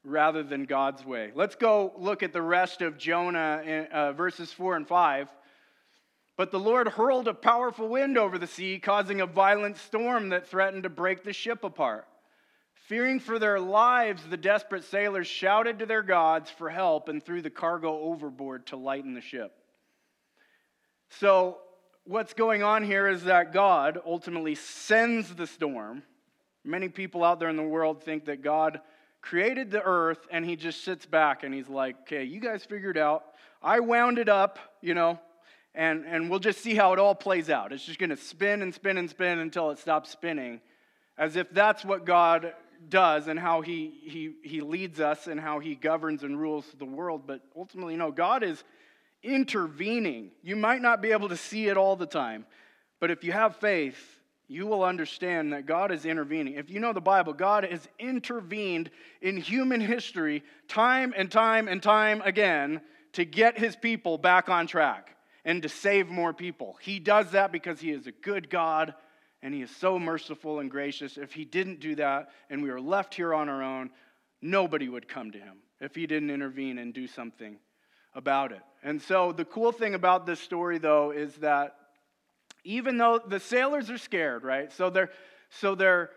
rather 0.05 0.43
than 0.43 0.65
God's 0.65 1.03
way. 1.03 1.31
Let's 1.35 1.55
go 1.55 1.93
look 1.97 2.23
at 2.23 2.31
the 2.31 2.41
rest 2.41 2.81
of 2.81 2.97
Jonah 2.97 3.61
in 3.65 3.85
uh, 3.87 4.13
verses 4.13 4.51
4 4.51 4.75
and 4.77 4.87
5. 4.87 5.29
But 6.37 6.51
the 6.51 6.59
Lord 6.59 6.87
hurled 6.89 7.27
a 7.27 7.33
powerful 7.33 7.87
wind 7.87 8.17
over 8.17 8.37
the 8.37 8.47
sea, 8.47 8.77
causing 8.77 9.21
a 9.21 9.25
violent 9.25 9.77
storm 9.77 10.29
that 10.29 10.47
threatened 10.47 10.83
to 10.83 10.89
break 10.89 11.23
the 11.23 11.33
ship 11.33 11.63
apart. 11.63 12.07
Fearing 12.87 13.19
for 13.19 13.39
their 13.39 13.59
lives, 13.59 14.21
the 14.29 14.37
desperate 14.37 14.83
sailors 14.83 15.27
shouted 15.27 15.79
to 15.79 15.85
their 15.85 16.03
gods 16.03 16.51
for 16.51 16.69
help 16.69 17.09
and 17.09 17.23
threw 17.23 17.41
the 17.41 17.49
cargo 17.49 17.99
overboard 17.99 18.67
to 18.67 18.77
lighten 18.77 19.15
the 19.15 19.21
ship. 19.21 19.53
So, 21.09 21.57
what's 22.03 22.33
going 22.33 22.61
on 22.61 22.83
here 22.83 23.07
is 23.07 23.23
that 23.23 23.53
God 23.53 23.99
ultimately 24.05 24.55
sends 24.55 25.33
the 25.33 25.47
storm. 25.47 26.03
Many 26.63 26.89
people 26.89 27.23
out 27.23 27.39
there 27.39 27.49
in 27.49 27.57
the 27.57 27.63
world 27.63 28.03
think 28.03 28.25
that 28.25 28.43
God 28.43 28.81
created 29.25 29.71
the 29.71 29.81
earth 29.81 30.19
and 30.29 30.45
he 30.45 30.55
just 30.55 30.83
sits 30.83 31.05
back 31.05 31.43
and 31.43 31.53
he's 31.53 31.67
like, 31.67 31.95
okay, 32.01 32.23
you 32.23 32.39
guys 32.39 32.63
figured 32.63 32.97
out. 32.97 33.23
I 33.61 33.79
wound 33.79 34.19
it 34.19 34.29
up, 34.29 34.59
you 34.81 34.93
know, 34.93 35.19
and, 35.73 36.05
and 36.05 36.29
we'll 36.29 36.39
just 36.39 36.61
see 36.61 36.75
how 36.75 36.93
it 36.93 36.99
all 36.99 37.15
plays 37.15 37.49
out. 37.49 37.73
It's 37.73 37.83
just 37.83 37.97
going 37.97 38.11
to 38.11 38.17
spin 38.17 38.61
and 38.61 38.73
spin 38.73 38.97
and 38.97 39.09
spin 39.09 39.39
until 39.39 39.71
it 39.71 39.79
stops 39.79 40.11
spinning, 40.11 40.61
as 41.17 41.35
if 41.35 41.49
that's 41.49 41.83
what 41.83 42.05
God 42.05 42.53
does 42.87 43.27
and 43.27 43.39
how 43.39 43.61
he, 43.61 43.93
he, 44.03 44.33
he 44.43 44.61
leads 44.61 44.99
us 44.99 45.25
and 45.25 45.39
how 45.39 45.57
he 45.57 45.73
governs 45.73 46.21
and 46.21 46.39
rules 46.39 46.65
the 46.77 46.85
world. 46.85 47.23
But 47.25 47.41
ultimately, 47.57 47.95
no, 47.95 48.11
God 48.11 48.43
is 48.43 48.63
intervening. 49.23 50.31
You 50.43 50.55
might 50.55 50.83
not 50.83 51.01
be 51.01 51.11
able 51.11 51.29
to 51.29 51.37
see 51.37 51.67
it 51.67 51.77
all 51.77 51.95
the 51.95 52.05
time, 52.05 52.45
but 52.99 53.09
if 53.09 53.23
you 53.23 53.31
have 53.31 53.55
faith, 53.55 53.97
you 54.47 54.67
will 54.67 54.83
understand 54.83 55.53
that 55.53 55.65
God 55.65 55.91
is 55.91 56.05
intervening. 56.05 56.53
If 56.53 56.69
you 56.69 56.79
know 56.79 56.93
the 56.93 57.01
Bible, 57.01 57.33
God 57.33 57.63
has 57.63 57.87
intervened 57.97 58.91
in 59.21 59.37
human 59.37 59.81
history 59.81 60.43
time 60.67 61.13
and 61.15 61.31
time 61.31 61.67
and 61.67 61.81
time 61.81 62.21
again 62.23 62.81
to 63.13 63.25
get 63.25 63.57
his 63.57 63.75
people 63.75 64.17
back 64.17 64.49
on 64.49 64.67
track 64.67 65.15
and 65.43 65.63
to 65.63 65.69
save 65.69 66.09
more 66.09 66.33
people. 66.33 66.77
He 66.81 66.99
does 66.99 67.31
that 67.31 67.51
because 67.51 67.79
he 67.79 67.91
is 67.91 68.07
a 68.07 68.11
good 68.11 68.49
God 68.49 68.93
and 69.41 69.53
he 69.53 69.61
is 69.61 69.75
so 69.75 69.97
merciful 69.97 70.59
and 70.59 70.69
gracious. 70.69 71.17
If 71.17 71.33
he 71.33 71.45
didn't 71.45 71.79
do 71.79 71.95
that 71.95 72.29
and 72.49 72.61
we 72.61 72.69
were 72.69 72.81
left 72.81 73.15
here 73.15 73.33
on 73.33 73.49
our 73.49 73.63
own, 73.63 73.89
nobody 74.41 74.89
would 74.89 75.07
come 75.07 75.31
to 75.31 75.39
him 75.39 75.57
if 75.79 75.95
he 75.95 76.07
didn't 76.07 76.29
intervene 76.29 76.77
and 76.77 76.93
do 76.93 77.07
something 77.07 77.57
about 78.13 78.51
it. 78.51 78.61
And 78.83 79.01
so 79.01 79.31
the 79.31 79.45
cool 79.45 79.71
thing 79.71 79.93
about 79.93 80.25
this 80.25 80.39
story, 80.39 80.77
though, 80.77 81.11
is 81.11 81.35
that 81.35 81.75
even 82.65 82.97
though 82.97 83.19
the 83.25 83.39
sailors 83.39 83.89
are 83.89 83.97
scared, 83.97 84.43
right? 84.43 84.73
So 84.73 84.89
they're 84.89 85.11
so 85.49 85.75
they're 85.75 86.09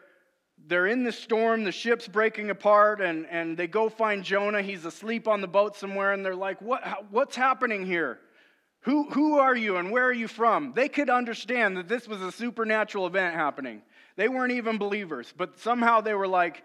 they're 0.67 0.89
in 0.89 1.05
the 1.05 1.13
storm, 1.13 1.63
the 1.63 1.71
ship's 1.71 2.09
breaking 2.09 2.51
apart, 2.51 3.01
and, 3.01 3.27
and 3.31 3.57
they 3.57 3.69
go 3.69 3.89
find 3.89 4.25
Jonah. 4.25 4.61
He's 4.61 4.85
asleep 4.85 5.29
on 5.29 5.41
the 5.41 5.47
boat 5.47 5.77
somewhere, 5.77 6.13
and 6.13 6.25
they're 6.25 6.35
like, 6.35 6.61
what, 6.61 7.07
What's 7.13 7.37
happening 7.37 7.87
here? 7.87 8.19
Who, 8.83 9.09
who 9.11 9.39
are 9.39 9.57
you 9.57 9.77
and 9.77 9.91
where 9.91 10.05
are 10.05 10.13
you 10.13 10.29
from? 10.29 10.73
They 10.75 10.89
could 10.89 11.11
understand 11.11 11.77
that 11.77 11.89
this 11.89 12.09
was 12.09 12.23
a 12.23 12.33
supernatural 12.33 13.07
event 13.07 13.35
happening. 13.35 13.83
They 14.17 14.29
weren't 14.29 14.53
even 14.53 14.79
believers, 14.79 15.33
but 15.37 15.59
somehow 15.59 16.01
they 16.01 16.15
were 16.15 16.29
like, 16.29 16.65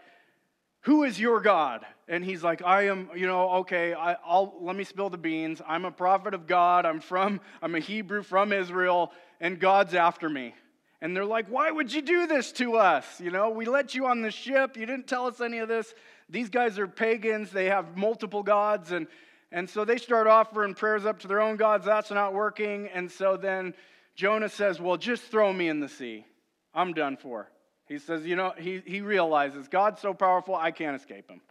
Who 0.81 1.03
is 1.03 1.19
your 1.19 1.41
God? 1.41 1.85
And 2.07 2.23
he's 2.23 2.43
like, 2.43 2.61
I 2.61 2.87
am, 2.87 3.09
you 3.15 3.27
know, 3.27 3.49
okay, 3.51 3.93
I, 3.93 4.17
will 4.27 4.55
let 4.61 4.75
me 4.75 4.83
spill 4.83 5.09
the 5.09 5.17
beans. 5.17 5.61
I'm 5.65 5.85
a 5.85 5.91
prophet 5.91 6.33
of 6.33 6.47
God. 6.47 6.85
I'm 6.85 6.99
from, 6.99 7.39
I'm 7.61 7.75
a 7.75 7.79
Hebrew 7.79 8.23
from 8.23 8.51
Israel 8.51 9.11
and 9.39 9.59
God's 9.59 9.93
after 9.93 10.29
me. 10.29 10.53
And 11.01 11.15
they're 11.15 11.25
like, 11.25 11.47
Why 11.47 11.69
would 11.69 11.93
you 11.93 12.01
do 12.01 12.27
this 12.27 12.51
to 12.53 12.75
us? 12.77 13.19
You 13.19 13.29
know, 13.29 13.49
we 13.49 13.65
let 13.65 13.93
you 13.93 14.05
on 14.07 14.21
the 14.21 14.31
ship. 14.31 14.77
You 14.77 14.85
didn't 14.85 15.07
tell 15.07 15.27
us 15.27 15.41
any 15.41 15.59
of 15.59 15.67
this. 15.67 15.93
These 16.29 16.49
guys 16.49 16.79
are 16.79 16.87
pagans. 16.87 17.51
They 17.51 17.65
have 17.65 17.97
multiple 17.97 18.41
gods. 18.41 18.91
And, 18.91 19.07
and 19.51 19.69
so 19.69 19.83
they 19.85 19.97
start 19.97 20.27
offering 20.27 20.73
prayers 20.73 21.05
up 21.05 21.19
to 21.19 21.27
their 21.27 21.41
own 21.41 21.57
gods. 21.57 21.85
That's 21.85 22.09
not 22.09 22.33
working. 22.33 22.87
And 22.93 23.11
so 23.11 23.35
then 23.35 23.73
Jonah 24.15 24.49
says, 24.49 24.79
Well, 24.79 24.97
just 24.97 25.23
throw 25.23 25.51
me 25.51 25.67
in 25.67 25.79
the 25.79 25.89
sea. 25.89 26.25
I'm 26.73 26.93
done 26.93 27.17
for. 27.17 27.49
He 27.87 27.99
says, 27.99 28.25
You 28.25 28.35
know, 28.35 28.53
he, 28.57 28.81
he 28.85 29.01
realizes 29.01 29.67
God's 29.67 30.01
so 30.01 30.13
powerful, 30.13 30.55
I 30.55 30.71
can't 30.71 30.95
escape 30.95 31.29
him. 31.29 31.41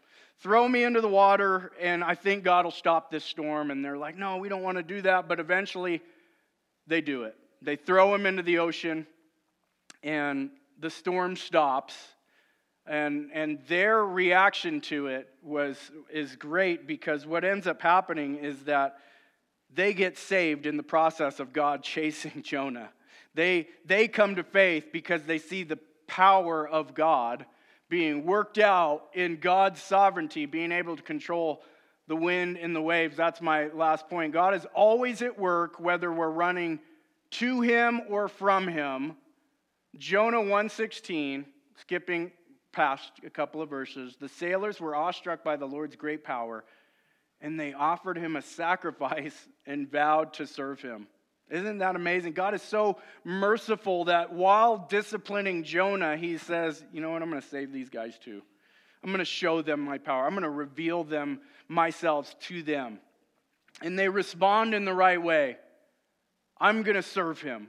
Throw 0.43 0.69
me 0.69 0.85
into 0.85 1.01
the 1.01 1.09
water, 1.09 1.73
and 1.81 2.03
I 2.03 2.15
think 2.15 2.45
God 2.45 2.65
will 2.65 2.73
stop 2.73 3.11
this 3.11 3.25
storm. 3.25 3.71
And 3.71 3.85
they're 3.85 3.99
like, 3.99 4.17
No, 4.17 4.39
we 4.39 4.49
don't 4.49 4.63
want 4.63 4.77
to 4.77 4.83
do 4.83 5.03
that. 5.03 5.29
But 5.29 5.41
eventually, 5.41 6.03
they 6.87 7.01
do 7.01 7.25
it 7.25 7.37
they 7.65 7.77
throw 7.77 8.15
him 8.15 8.27
into 8.27 8.43
the 8.43 8.59
ocean, 8.59 9.07
and 10.03 10.51
the 10.79 10.91
storm 10.91 11.37
stops. 11.37 11.95
And, 12.85 13.31
and 13.33 13.61
their 13.69 14.05
reaction 14.05 14.81
to 14.83 15.07
it 15.07 15.29
was, 15.41 15.79
is 16.13 16.35
great 16.35 16.89
because 16.89 17.25
what 17.25 17.45
ends 17.45 17.69
up 17.69 17.81
happening 17.81 18.39
is 18.39 18.65
that 18.65 18.97
they 19.73 19.95
get 19.95 20.19
saved 20.19 20.67
in 20.67 20.77
the 20.77 20.83
process 20.83 21.39
of 21.39 21.53
God 21.53 21.83
chasing 21.85 22.43
Jonah. 22.43 22.91
They, 23.35 23.69
they 23.87 24.09
come 24.09 24.35
to 24.35 24.43
faith 24.43 24.89
because 24.93 25.23
they 25.23 25.39
see 25.39 25.63
the 25.63 25.79
power 26.09 26.69
of 26.69 26.95
God 26.95 27.47
being 27.93 28.25
worked 28.25 28.57
out 28.57 29.03
in 29.13 29.37
God's 29.37 29.83
sovereignty, 29.83 30.47
being 30.47 30.73
able 30.73 30.97
to 30.97 31.03
control 31.03 31.63
the 32.09 32.17
wind 32.17 32.57
and 32.57 32.75
the 32.75 32.81
waves. 32.81 33.19
That's 33.19 33.43
my 33.43 33.67
last 33.67 34.09
point. 34.09 34.33
God 34.33 34.55
is 34.55 34.67
always 34.73 35.21
at 35.21 35.39
work, 35.39 35.79
whether 35.79 36.11
we're 36.11 36.31
running 36.31 36.81
to 37.33 37.61
him 37.61 38.01
or 38.09 38.29
from 38.29 38.67
him, 38.67 39.15
Jonah 39.99 40.41
1:16, 40.41 41.45
skipping 41.77 42.33
past 42.73 43.13
a 43.27 43.31
couple 43.31 43.61
of 43.61 43.69
verses, 43.69 44.17
the 44.17 44.27
sailors 44.27 44.81
were 44.81 44.97
awestruck 44.97 45.45
by 45.45 45.57
the 45.57 45.69
Lord's 45.69 45.95
great 45.95 46.25
power, 46.25 46.65
and 47.43 47.61
they 47.61 47.75
offered 47.75 48.17
him 48.17 48.37
a 48.37 48.43
sacrifice 48.43 49.49
and 49.67 49.87
vowed 49.87 50.33
to 50.33 50.47
serve 50.47 50.81
him. 50.81 51.09
Isn't 51.53 51.79
that 51.79 51.97
amazing? 51.97 52.33
God 52.33 52.55
is 52.55 52.63
so 52.63 52.97
merciful 53.25 54.07
that 54.07 54.33
while 54.33 54.87
disciplining 54.89 55.65
Jonah, 55.65 56.17
he 56.17 56.39
says, 56.39 56.83
You 56.95 57.03
know 57.03 57.11
what? 57.11 57.21
I'm 57.21 57.29
going 57.29 57.43
to 57.43 57.49
save 57.49 57.73
these 57.73 57.91
guys 57.91 58.19
too. 58.19 58.41
I'm 59.05 59.11
going 59.11 59.19
to 59.19 59.25
show 59.27 59.61
them 59.61 59.81
my 59.81 59.99
power. 59.99 60.25
I'm 60.25 60.33
going 60.33 60.45
to 60.45 60.51
reveal 60.51 61.05
them 61.05 61.41
myself 61.69 62.35
to 62.41 62.63
them. 62.63 63.01
And 63.83 63.99
they 63.99 64.09
respond 64.09 64.75
in 64.75 64.87
the 64.87 64.95
right 64.95 65.23
way. 65.23 65.59
I'm 66.59 66.83
going 66.85 66.97
to 66.97 67.03
serve 67.03 67.43
him. 67.43 67.69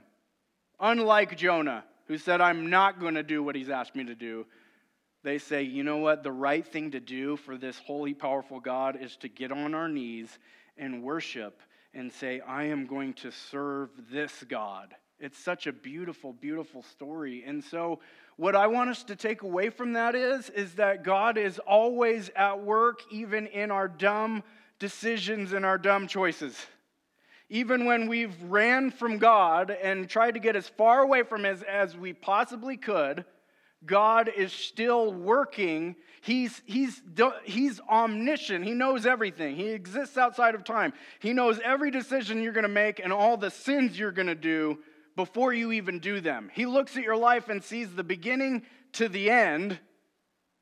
Unlike 0.80 1.36
Jonah, 1.36 1.84
who 2.06 2.16
said, 2.16 2.40
I'm 2.40 2.70
not 2.70 3.00
going 3.00 3.16
to 3.16 3.22
do 3.22 3.42
what 3.42 3.54
he's 3.54 3.68
asked 3.68 3.94
me 3.94 4.04
to 4.04 4.14
do, 4.14 4.46
they 5.24 5.36
say, 5.36 5.62
you 5.62 5.82
know 5.82 5.98
what? 5.98 6.22
The 6.22 6.32
right 6.32 6.66
thing 6.66 6.92
to 6.92 7.00
do 7.00 7.36
for 7.36 7.58
this 7.58 7.78
holy, 7.84 8.14
powerful 8.14 8.60
God 8.60 8.96
is 8.98 9.16
to 9.16 9.28
get 9.28 9.52
on 9.52 9.74
our 9.74 9.88
knees 9.88 10.38
and 10.78 11.02
worship 11.02 11.60
and 11.94 12.12
say, 12.12 12.40
I 12.40 12.64
am 12.64 12.86
going 12.86 13.14
to 13.14 13.30
serve 13.30 13.90
this 14.10 14.44
God. 14.48 14.94
It's 15.20 15.38
such 15.38 15.66
a 15.66 15.72
beautiful, 15.72 16.32
beautiful 16.32 16.82
story. 16.82 17.44
And 17.46 17.62
so, 17.62 18.00
what 18.36 18.56
I 18.56 18.66
want 18.66 18.90
us 18.90 19.04
to 19.04 19.16
take 19.16 19.42
away 19.42 19.70
from 19.70 19.92
that 19.92 20.16
is, 20.16 20.50
is 20.50 20.74
that 20.74 21.04
God 21.04 21.38
is 21.38 21.60
always 21.60 22.30
at 22.34 22.60
work, 22.60 23.00
even 23.10 23.46
in 23.46 23.70
our 23.70 23.86
dumb 23.86 24.42
decisions 24.80 25.52
and 25.52 25.64
our 25.64 25.78
dumb 25.78 26.08
choices. 26.08 26.66
Even 27.48 27.84
when 27.84 28.08
we've 28.08 28.34
ran 28.42 28.90
from 28.90 29.18
God 29.18 29.70
and 29.70 30.08
tried 30.08 30.34
to 30.34 30.40
get 30.40 30.56
as 30.56 30.68
far 30.68 31.02
away 31.02 31.22
from 31.22 31.44
Him 31.44 31.52
as, 31.52 31.62
as 31.62 31.96
we 31.96 32.12
possibly 32.12 32.76
could, 32.76 33.24
God 33.86 34.30
is 34.34 34.52
still 34.52 35.12
working. 35.12 35.96
He's, 36.22 36.62
he's, 36.64 37.02
he's 37.44 37.80
omniscient. 37.80 38.64
He 38.64 38.72
knows 38.72 39.06
everything. 39.06 39.56
He 39.56 39.68
exists 39.68 40.16
outside 40.16 40.54
of 40.54 40.64
time. 40.64 40.92
He 41.18 41.32
knows 41.32 41.60
every 41.64 41.90
decision 41.90 42.42
you're 42.42 42.52
going 42.52 42.62
to 42.62 42.68
make 42.68 42.98
and 42.98 43.12
all 43.12 43.36
the 43.36 43.50
sins 43.50 43.98
you're 43.98 44.12
going 44.12 44.28
to 44.28 44.34
do 44.34 44.78
before 45.16 45.52
you 45.52 45.72
even 45.72 45.98
do 45.98 46.20
them. 46.20 46.50
He 46.52 46.66
looks 46.66 46.96
at 46.96 47.02
your 47.02 47.16
life 47.16 47.48
and 47.48 47.62
sees 47.62 47.94
the 47.94 48.04
beginning 48.04 48.62
to 48.92 49.08
the 49.08 49.30
end 49.30 49.78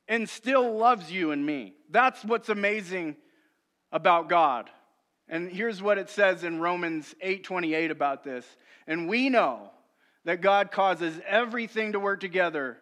and 0.08 0.28
still 0.28 0.76
loves 0.76 1.10
you 1.10 1.30
and 1.30 1.44
me. 1.44 1.74
That's 1.90 2.24
what's 2.24 2.48
amazing 2.48 3.16
about 3.90 4.28
God. 4.28 4.68
And 5.28 5.50
here's 5.50 5.82
what 5.82 5.98
it 5.98 6.10
says 6.10 6.44
in 6.44 6.60
Romans 6.60 7.14
8:28 7.22 7.90
about 7.90 8.24
this. 8.24 8.44
And 8.86 9.08
we 9.08 9.30
know 9.30 9.70
that 10.24 10.40
God 10.40 10.70
causes 10.70 11.18
everything 11.26 11.92
to 11.92 12.00
work 12.00 12.20
together 12.20 12.78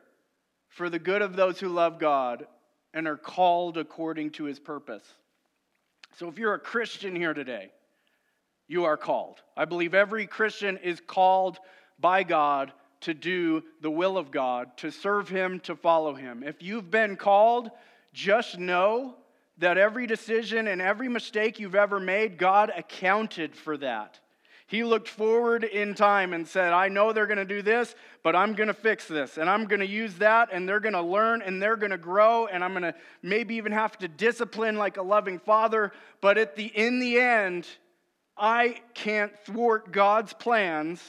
for 0.71 0.89
the 0.89 0.99
good 0.99 1.23
of 1.23 1.37
those 1.37 1.61
who 1.61 1.69
love 1.69 1.99
God 1.99 2.47
and 2.95 3.07
are 3.07 3.17
called 3.17 3.77
according 3.77 4.31
to 4.31 4.45
his 4.45 4.59
purpose. 4.59 5.05
So 6.17 6.29
if 6.29 6.39
you're 6.39 6.55
a 6.55 6.59
Christian 6.59 7.15
here 7.15 7.35
today, 7.35 7.71
you 8.67 8.85
are 8.85 8.97
called. 8.97 9.37
I 9.57 9.65
believe 9.65 9.95
every 9.95 10.27
Christian 10.27 10.77
is 10.79 11.01
called 11.07 11.59
by 11.99 12.23
God 12.23 12.73
to 13.03 13.15
do 13.15 13.63
the 13.81 13.91
will 13.91 14.17
of 14.17 14.31
God, 14.31 14.77
to 14.79 14.91
serve 14.91 15.29
him, 15.29 15.61
to 15.61 15.75
follow 15.75 16.15
him. 16.15 16.43
If 16.43 16.63
you've 16.63 16.91
been 16.91 17.17
called, 17.17 17.71
just 18.13 18.59
know 18.59 19.15
that 19.59 19.79
every 19.79 20.07
decision 20.07 20.69
and 20.69 20.81
every 20.81 21.09
mistake 21.09 21.59
you've 21.59 21.75
ever 21.75 22.01
made, 22.01 22.39
God 22.39 22.73
accounted 22.77 23.55
for 23.55 23.77
that. 23.79 24.19
He 24.71 24.85
looked 24.85 25.09
forward 25.09 25.65
in 25.65 25.97
time 25.97 26.33
and 26.33 26.47
said, 26.47 26.73
I 26.73 26.87
know 26.87 27.13
they're 27.13 27.27
going 27.27 27.39
to 27.39 27.45
do 27.45 27.61
this, 27.61 27.97
but 28.23 28.37
I'm 28.37 28.55
going 28.55 28.69
to 28.69 28.73
fix 28.73 29.09
this. 29.09 29.37
And 29.37 29.51
I'm 29.51 29.65
going 29.65 29.81
to 29.81 29.87
use 29.87 30.15
that, 30.19 30.51
and 30.53 30.69
they're 30.69 30.79
going 30.79 30.93
to 30.93 31.03
learn, 31.03 31.43
and 31.43 31.61
they're 31.61 31.75
going 31.75 31.91
to 31.91 31.99
grow, 31.99 32.47
and 32.47 32.63
I'm 32.63 32.71
going 32.71 32.85
to 32.85 32.95
maybe 33.21 33.57
even 33.57 33.73
have 33.73 33.99
to 33.99 34.07
discipline 34.07 34.77
like 34.77 34.97
a 34.97 35.03
loving 35.03 35.41
father. 35.41 35.91
But 36.21 36.39
at 36.39 36.55
the, 36.55 36.67
in 36.67 37.01
the 37.01 37.19
end, 37.19 37.67
I 38.37 38.81
can't 38.95 39.37
thwart 39.41 39.91
God's 39.91 40.35
plans 40.35 41.03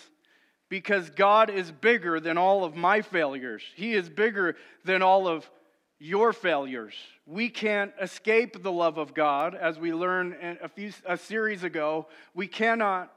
because 0.68 1.12
God 1.12 1.52
is 1.52 1.72
bigger 1.72 2.20
than 2.20 2.40
all 2.40 2.64
of 2.64 2.76
my 2.76 3.04
failures. 3.04 3.62
He 3.76 3.94
is 3.94 4.10
bigger 4.10 4.56
than 4.86 5.04
all 5.04 5.28
of 5.28 5.48
your 6.00 6.34
failures. 6.34 6.96
We 7.28 7.48
can't 7.50 7.94
escape 8.02 8.64
the 8.64 8.72
love 8.72 8.98
of 8.98 9.14
God, 9.14 9.54
as 9.54 9.78
we 9.78 9.94
learned 9.94 10.58
a 10.64 10.68
few 10.68 10.94
a 11.06 11.16
series 11.16 11.64
ago. 11.64 12.08
We 12.34 12.48
cannot 12.48 13.14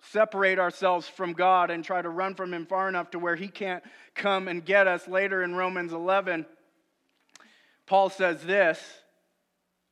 separate 0.00 0.58
ourselves 0.58 1.08
from 1.08 1.32
God 1.32 1.70
and 1.70 1.84
try 1.84 2.00
to 2.00 2.08
run 2.08 2.34
from 2.34 2.54
Him 2.54 2.66
far 2.66 2.88
enough 2.88 3.10
to 3.10 3.18
where 3.18 3.36
He 3.36 3.48
can't 3.48 3.82
come 4.14 4.48
and 4.48 4.64
get 4.64 4.86
us. 4.86 5.08
Later 5.08 5.42
in 5.42 5.54
Romans 5.54 5.92
11, 5.92 6.46
Paul 7.86 8.10
says 8.10 8.42
this 8.42 8.80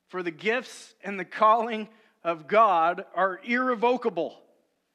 For 0.08 0.22
the 0.22 0.30
gifts 0.30 0.94
and 1.02 1.18
the 1.18 1.24
calling 1.24 1.88
of 2.22 2.46
God 2.46 3.04
are 3.14 3.40
irrevocable. 3.44 4.38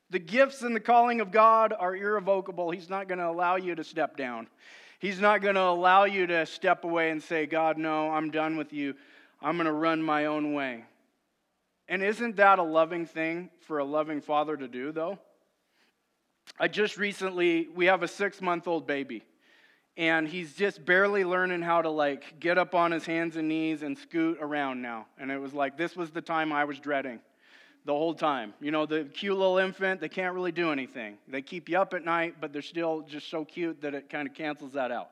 The 0.09 0.19
gifts 0.19 0.61
and 0.61 0.75
the 0.75 0.81
calling 0.81 1.21
of 1.21 1.31
God 1.31 1.73
are 1.77 1.95
irrevocable. 1.95 2.71
He's 2.71 2.89
not 2.89 3.07
going 3.07 3.19
to 3.19 3.29
allow 3.29 3.55
you 3.55 3.75
to 3.75 3.83
step 3.83 4.17
down. 4.17 4.47
He's 4.99 5.19
not 5.19 5.41
going 5.41 5.55
to 5.55 5.61
allow 5.61 6.03
you 6.03 6.27
to 6.27 6.45
step 6.45 6.83
away 6.83 7.09
and 7.09 7.23
say, 7.23 7.45
God, 7.45 7.77
no, 7.77 8.11
I'm 8.11 8.29
done 8.29 8.57
with 8.57 8.73
you. 8.73 8.93
I'm 9.41 9.55
going 9.55 9.65
to 9.65 9.71
run 9.71 10.03
my 10.03 10.25
own 10.25 10.53
way. 10.53 10.83
And 11.91 12.01
isn't 12.01 12.37
that 12.37 12.57
a 12.57 12.63
loving 12.63 13.05
thing 13.05 13.49
for 13.67 13.79
a 13.79 13.83
loving 13.83 14.21
father 14.21 14.55
to 14.55 14.69
do, 14.69 14.93
though? 14.93 15.19
I 16.57 16.69
just 16.69 16.95
recently, 16.95 17.67
we 17.75 17.87
have 17.87 18.01
a 18.01 18.07
six 18.07 18.41
month 18.41 18.65
old 18.65 18.87
baby, 18.87 19.25
and 19.97 20.25
he's 20.25 20.53
just 20.53 20.85
barely 20.85 21.25
learning 21.25 21.63
how 21.63 21.81
to 21.81 21.89
like 21.89 22.39
get 22.39 22.57
up 22.57 22.73
on 22.75 22.93
his 22.93 23.05
hands 23.05 23.35
and 23.35 23.49
knees 23.49 23.83
and 23.83 23.97
scoot 23.97 24.37
around 24.39 24.81
now. 24.81 25.05
And 25.19 25.29
it 25.29 25.37
was 25.37 25.53
like, 25.53 25.75
this 25.75 25.97
was 25.97 26.11
the 26.11 26.21
time 26.21 26.53
I 26.53 26.63
was 26.63 26.79
dreading 26.79 27.19
the 27.83 27.91
whole 27.91 28.13
time. 28.13 28.53
You 28.61 28.71
know, 28.71 28.85
the 28.85 29.03
cute 29.03 29.37
little 29.37 29.57
infant, 29.57 29.99
they 29.99 30.07
can't 30.07 30.33
really 30.33 30.53
do 30.53 30.71
anything. 30.71 31.17
They 31.27 31.41
keep 31.41 31.67
you 31.67 31.77
up 31.77 31.93
at 31.93 32.05
night, 32.05 32.35
but 32.39 32.53
they're 32.53 32.61
still 32.61 33.01
just 33.01 33.29
so 33.29 33.43
cute 33.43 33.81
that 33.81 33.93
it 33.93 34.09
kind 34.09 34.29
of 34.29 34.33
cancels 34.33 34.71
that 34.73 34.93
out. 34.93 35.09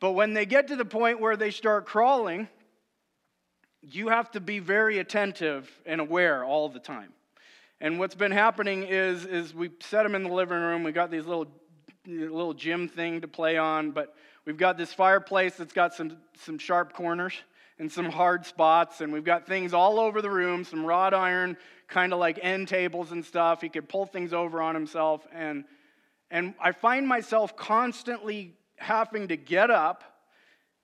But 0.00 0.12
when 0.12 0.34
they 0.34 0.46
get 0.46 0.66
to 0.66 0.74
the 0.74 0.84
point 0.84 1.20
where 1.20 1.36
they 1.36 1.52
start 1.52 1.86
crawling, 1.86 2.48
you 3.90 4.08
have 4.08 4.30
to 4.32 4.40
be 4.40 4.58
very 4.58 4.98
attentive 4.98 5.70
and 5.84 6.00
aware 6.00 6.44
all 6.44 6.68
the 6.68 6.78
time. 6.78 7.12
And 7.80 7.98
what's 7.98 8.14
been 8.14 8.30
happening 8.30 8.84
is, 8.84 9.24
is 9.24 9.52
we 9.52 9.70
set 9.80 10.04
them 10.04 10.14
in 10.14 10.22
the 10.22 10.32
living 10.32 10.58
room. 10.58 10.84
We 10.84 10.92
got 10.92 11.10
these 11.10 11.26
little, 11.26 11.48
little 12.06 12.54
gym 12.54 12.86
thing 12.86 13.20
to 13.22 13.28
play 13.28 13.58
on, 13.58 13.90
but 13.90 14.14
we've 14.44 14.56
got 14.56 14.78
this 14.78 14.92
fireplace 14.92 15.56
that's 15.56 15.72
got 15.72 15.94
some, 15.94 16.16
some 16.38 16.58
sharp 16.58 16.92
corners 16.92 17.34
and 17.80 17.90
some 17.90 18.06
hard 18.06 18.46
spots, 18.46 19.00
and 19.00 19.12
we've 19.12 19.24
got 19.24 19.46
things 19.46 19.74
all 19.74 19.98
over 19.98 20.22
the 20.22 20.30
room, 20.30 20.62
some 20.62 20.86
wrought 20.86 21.12
iron, 21.12 21.56
kind 21.88 22.12
of 22.12 22.20
like 22.20 22.38
end 22.40 22.68
tables 22.68 23.10
and 23.10 23.24
stuff. 23.24 23.60
He 23.60 23.68
could 23.68 23.88
pull 23.88 24.06
things 24.06 24.32
over 24.32 24.62
on 24.62 24.74
himself, 24.74 25.26
and 25.32 25.64
and 26.30 26.54
I 26.58 26.72
find 26.72 27.06
myself 27.06 27.56
constantly 27.56 28.54
having 28.76 29.28
to 29.28 29.36
get 29.36 29.70
up 29.70 30.02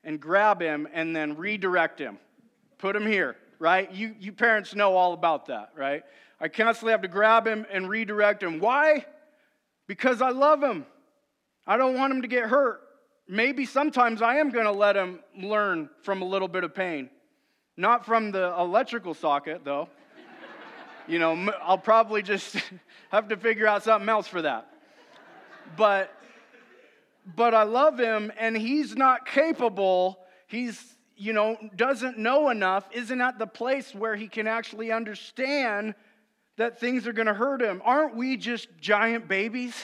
and 0.04 0.20
grab 0.20 0.60
him 0.60 0.86
and 0.92 1.16
then 1.16 1.36
redirect 1.36 1.98
him 1.98 2.18
put 2.78 2.96
him 2.96 3.06
here, 3.06 3.36
right? 3.58 3.90
You, 3.92 4.14
you 4.18 4.32
parents 4.32 4.74
know 4.74 4.96
all 4.96 5.12
about 5.12 5.46
that, 5.46 5.72
right? 5.76 6.02
I 6.40 6.48
constantly 6.48 6.92
have 6.92 7.02
to 7.02 7.08
grab 7.08 7.46
him 7.46 7.66
and 7.70 7.88
redirect 7.88 8.42
him. 8.42 8.60
Why? 8.60 9.04
Because 9.86 10.22
I 10.22 10.30
love 10.30 10.62
him. 10.62 10.86
I 11.66 11.76
don't 11.76 11.96
want 11.96 12.12
him 12.12 12.22
to 12.22 12.28
get 12.28 12.44
hurt. 12.44 12.80
Maybe 13.28 13.66
sometimes 13.66 14.22
I 14.22 14.36
am 14.36 14.50
going 14.50 14.64
to 14.64 14.72
let 14.72 14.96
him 14.96 15.20
learn 15.36 15.90
from 16.02 16.22
a 16.22 16.24
little 16.24 16.48
bit 16.48 16.64
of 16.64 16.74
pain. 16.74 17.10
Not 17.76 18.06
from 18.06 18.30
the 18.30 18.54
electrical 18.58 19.14
socket, 19.14 19.64
though. 19.64 19.88
you 21.08 21.18
know, 21.18 21.52
I'll 21.62 21.78
probably 21.78 22.22
just 22.22 22.56
have 23.10 23.28
to 23.28 23.36
figure 23.36 23.66
out 23.66 23.82
something 23.82 24.08
else 24.08 24.26
for 24.26 24.42
that. 24.42 24.68
But 25.76 26.14
but 27.36 27.54
I 27.54 27.64
love 27.64 27.98
him 27.98 28.32
and 28.38 28.56
he's 28.56 28.96
not 28.96 29.26
capable. 29.26 30.18
He's 30.46 30.96
you 31.18 31.32
know, 31.32 31.58
doesn't 31.74 32.16
know 32.16 32.48
enough, 32.48 32.88
isn't 32.92 33.20
at 33.20 33.38
the 33.38 33.46
place 33.46 33.94
where 33.94 34.14
he 34.14 34.28
can 34.28 34.46
actually 34.46 34.92
understand 34.92 35.94
that 36.56 36.78
things 36.78 37.06
are 37.06 37.12
going 37.12 37.26
to 37.26 37.34
hurt 37.34 37.60
him. 37.60 37.82
Aren't 37.84 38.16
we 38.16 38.36
just 38.36 38.68
giant 38.80 39.28
babies? 39.28 39.74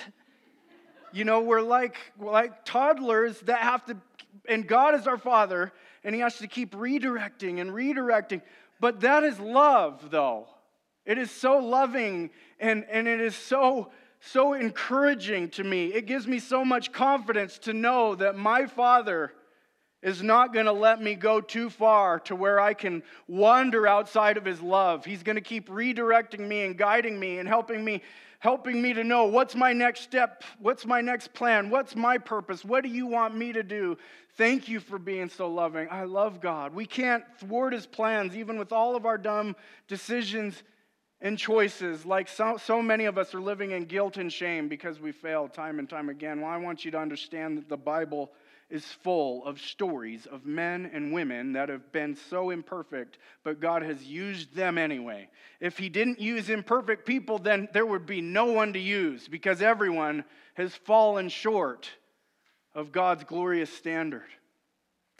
You 1.12 1.24
know, 1.24 1.42
we're 1.42 1.60
like, 1.60 1.96
we're 2.18 2.32
like 2.32 2.64
toddlers 2.64 3.38
that 3.42 3.58
have 3.58 3.84
to, 3.86 3.96
and 4.48 4.66
God 4.66 4.94
is 4.94 5.06
our 5.06 5.18
Father, 5.18 5.72
and 6.02 6.14
He 6.14 6.20
has 6.20 6.38
to 6.38 6.48
keep 6.48 6.74
redirecting 6.74 7.60
and 7.60 7.70
redirecting. 7.70 8.42
But 8.80 9.00
that 9.00 9.22
is 9.22 9.38
love, 9.38 10.10
though. 10.10 10.48
It 11.06 11.18
is 11.18 11.30
so 11.30 11.58
loving 11.58 12.30
and, 12.58 12.84
and 12.90 13.06
it 13.06 13.20
is 13.20 13.36
so, 13.36 13.90
so 14.20 14.54
encouraging 14.54 15.50
to 15.50 15.64
me. 15.64 15.86
It 15.86 16.06
gives 16.06 16.26
me 16.26 16.38
so 16.38 16.64
much 16.64 16.92
confidence 16.92 17.58
to 17.58 17.72
know 17.72 18.14
that 18.14 18.36
my 18.36 18.66
Father 18.66 19.32
is 20.04 20.22
not 20.22 20.52
going 20.52 20.66
to 20.66 20.72
let 20.72 21.02
me 21.02 21.14
go 21.14 21.40
too 21.40 21.70
far 21.70 22.20
to 22.20 22.36
where 22.36 22.60
I 22.60 22.74
can 22.74 23.02
wander 23.26 23.88
outside 23.88 24.36
of 24.36 24.44
his 24.44 24.60
love. 24.60 25.04
He's 25.04 25.22
going 25.22 25.36
to 25.36 25.42
keep 25.42 25.68
redirecting 25.68 26.46
me 26.46 26.64
and 26.64 26.76
guiding 26.76 27.18
me 27.18 27.38
and 27.38 27.48
helping 27.48 27.84
me 27.84 28.02
helping 28.40 28.82
me 28.82 28.92
to 28.92 29.02
know 29.02 29.24
what's 29.24 29.54
my 29.54 29.72
next 29.72 30.02
step, 30.02 30.44
what's 30.58 30.84
my 30.84 31.00
next 31.00 31.32
plan, 31.32 31.70
what's 31.70 31.96
my 31.96 32.18
purpose, 32.18 32.62
what 32.62 32.82
do 32.82 32.90
you 32.90 33.06
want 33.06 33.34
me 33.34 33.54
to 33.54 33.62
do? 33.62 33.96
Thank 34.36 34.68
you 34.68 34.80
for 34.80 34.98
being 34.98 35.30
so 35.30 35.48
loving. 35.48 35.88
I 35.90 36.04
love 36.04 36.42
God. 36.42 36.74
We 36.74 36.84
can't 36.84 37.24
thwart 37.38 37.72
his 37.72 37.86
plans, 37.86 38.36
even 38.36 38.58
with 38.58 38.70
all 38.70 38.96
of 38.96 39.06
our 39.06 39.16
dumb 39.16 39.56
decisions 39.88 40.62
and 41.22 41.38
choices. 41.38 42.04
Like 42.04 42.28
so, 42.28 42.58
so 42.58 42.82
many 42.82 43.06
of 43.06 43.16
us 43.16 43.34
are 43.34 43.40
living 43.40 43.70
in 43.70 43.86
guilt 43.86 44.18
and 44.18 44.30
shame 44.30 44.68
because 44.68 45.00
we 45.00 45.10
fail 45.10 45.48
time 45.48 45.78
and 45.78 45.88
time 45.88 46.10
again. 46.10 46.42
Well, 46.42 46.50
I 46.50 46.58
want 46.58 46.84
you 46.84 46.90
to 46.90 46.98
understand 46.98 47.56
that 47.56 47.70
the 47.70 47.78
Bible 47.78 48.30
is 48.74 48.84
full 48.84 49.44
of 49.44 49.60
stories 49.60 50.26
of 50.26 50.44
men 50.44 50.90
and 50.92 51.12
women 51.12 51.52
that 51.52 51.68
have 51.68 51.92
been 51.92 52.16
so 52.28 52.50
imperfect, 52.50 53.18
but 53.44 53.60
God 53.60 53.82
has 53.82 54.02
used 54.02 54.54
them 54.56 54.78
anyway. 54.78 55.28
If 55.60 55.78
He 55.78 55.88
didn't 55.88 56.20
use 56.20 56.50
imperfect 56.50 57.06
people, 57.06 57.38
then 57.38 57.68
there 57.72 57.86
would 57.86 58.04
be 58.04 58.20
no 58.20 58.46
one 58.46 58.72
to 58.72 58.80
use 58.80 59.28
because 59.28 59.62
everyone 59.62 60.24
has 60.54 60.74
fallen 60.74 61.28
short 61.28 61.88
of 62.74 62.90
God's 62.90 63.22
glorious 63.22 63.72
standard. 63.72 64.26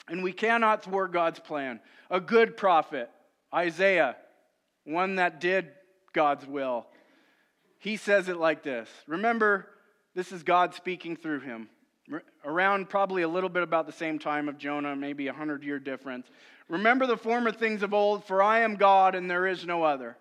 And 0.09 0.25
we 0.25 0.33
cannot 0.33 0.83
thwart 0.83 1.13
God's 1.13 1.39
plan. 1.39 1.79
A 2.11 2.21
good 2.21 2.57
prophet, 2.57 3.09
Isaiah, 3.55 4.17
one 4.83 5.15
that 5.15 5.41
did 5.41 5.69
God's 6.13 6.45
will, 6.45 6.87
he 7.79 7.97
says 7.97 8.29
it 8.29 8.37
like 8.37 8.65
this 8.65 8.89
Remember, 9.07 9.69
this 10.17 10.33
is 10.33 10.43
God 10.43 10.75
speaking 10.75 11.17
through 11.17 11.41
him 11.41 11.69
around 12.45 12.89
probably 12.89 13.23
a 13.23 13.29
little 13.29 13.49
bit 13.49 13.63
about 13.63 13.87
the 13.87 13.93
same 13.93 14.19
time 14.19 14.49
of 14.49 14.59
Jonah, 14.59 14.95
maybe 14.95 15.29
a 15.29 15.33
hundred 15.33 15.63
year 15.63 15.79
difference. 15.79 16.27
Remember 16.69 17.07
the 17.07 17.17
former 17.17 17.53
things 17.53 17.83
of 17.83 17.95
old, 17.95 18.25
for 18.25 18.43
I 18.43 18.61
am 18.61 18.77
God 18.77 19.15
and 19.15 19.31
there 19.31 19.47
is 19.47 19.67
no 19.67 19.83
other. 19.83 20.17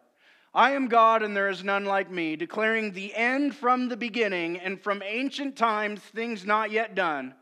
I 0.54 0.72
am 0.74 0.88
God 0.88 1.24
and 1.24 1.36
there 1.36 1.50
is 1.50 1.63
none 1.63 1.86
like 1.86 2.12
me, 2.12 2.36
declaring 2.36 2.91
the 2.91 3.13
end 3.15 3.56
from 3.56 3.89
the 3.89 3.98
beginning 3.98 4.60
and 4.60 4.80
from 4.80 5.02
ancient 5.02 5.56
times 5.56 6.00
things 6.00 6.46
not 6.46 6.72
yet 6.72 6.93
done, 6.93 7.34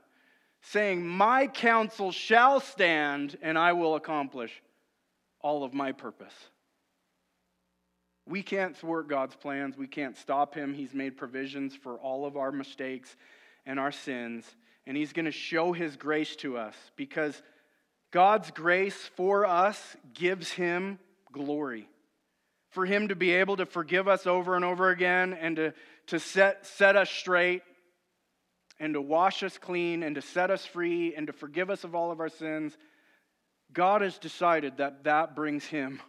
saying, 0.62 1.06
My 1.06 1.48
counsel 1.48 2.12
shall 2.12 2.60
stand 2.60 3.38
and 3.42 3.58
I 3.58 3.74
will 3.74 3.96
accomplish 3.96 4.62
all 5.42 5.64
of 5.64 5.74
my 5.74 5.92
purpose. 5.92 6.34
We 8.28 8.44
can't 8.44 8.78
thwart 8.78 9.10
God's 9.10 9.36
plans. 9.36 9.78
We 9.78 9.88
can't 9.88 10.16
stop 10.16 10.56
him. 10.56 10.74
He's 10.74 10.94
made 10.94 11.18
provisions 11.18 11.76
for 11.76 11.98
all 11.98 12.26
of 12.26 12.38
our 12.38 12.52
mistakes 12.52 13.18
and 13.66 13.80
our 13.80 13.92
sins, 13.92 14.46
and 14.86 14.98
He's 14.98 15.14
going 15.14 15.26
to 15.26 15.32
show 15.32 15.74
His 15.74 15.96
grace 15.96 16.36
to 16.38 16.58
us 16.58 16.76
because 16.96 17.42
God's 18.12 18.52
grace 18.52 19.10
for 19.16 19.46
us 19.46 19.96
gives 20.14 20.52
Him 20.52 21.00
glory. 21.32 21.88
For 22.72 22.86
Him 22.86 23.10
to 23.10 23.16
be 23.16 23.32
able 23.32 23.58
to 23.58 23.66
forgive 23.66 24.08
us 24.08 24.28
over 24.28 24.56
and 24.56 24.66
over 24.66 24.90
again 24.90 25.34
and 25.34 25.56
to, 25.58 25.74
to 26.08 26.20
set, 26.20 26.66
set 26.66 26.96
us 26.96 27.10
straight 27.10 27.64
and 28.80 28.96
to 28.96 29.02
wash 29.02 29.44
us 29.44 29.58
clean 29.58 30.04
and 30.04 30.16
to 30.16 30.22
set 30.22 30.50
us 30.50 30.66
free 30.66 31.14
and 31.16 31.28
to 31.28 31.34
forgive 31.34 31.70
us 31.70 31.84
of 31.84 31.94
all 31.94 32.12
of 32.12 32.20
our 32.20 32.30
sins, 32.30 32.76
God 33.72 34.02
has 34.02 34.18
decided 34.18 34.78
that 34.78 35.04
that 35.04 35.36
brings 35.36 35.66
Him 35.66 36.02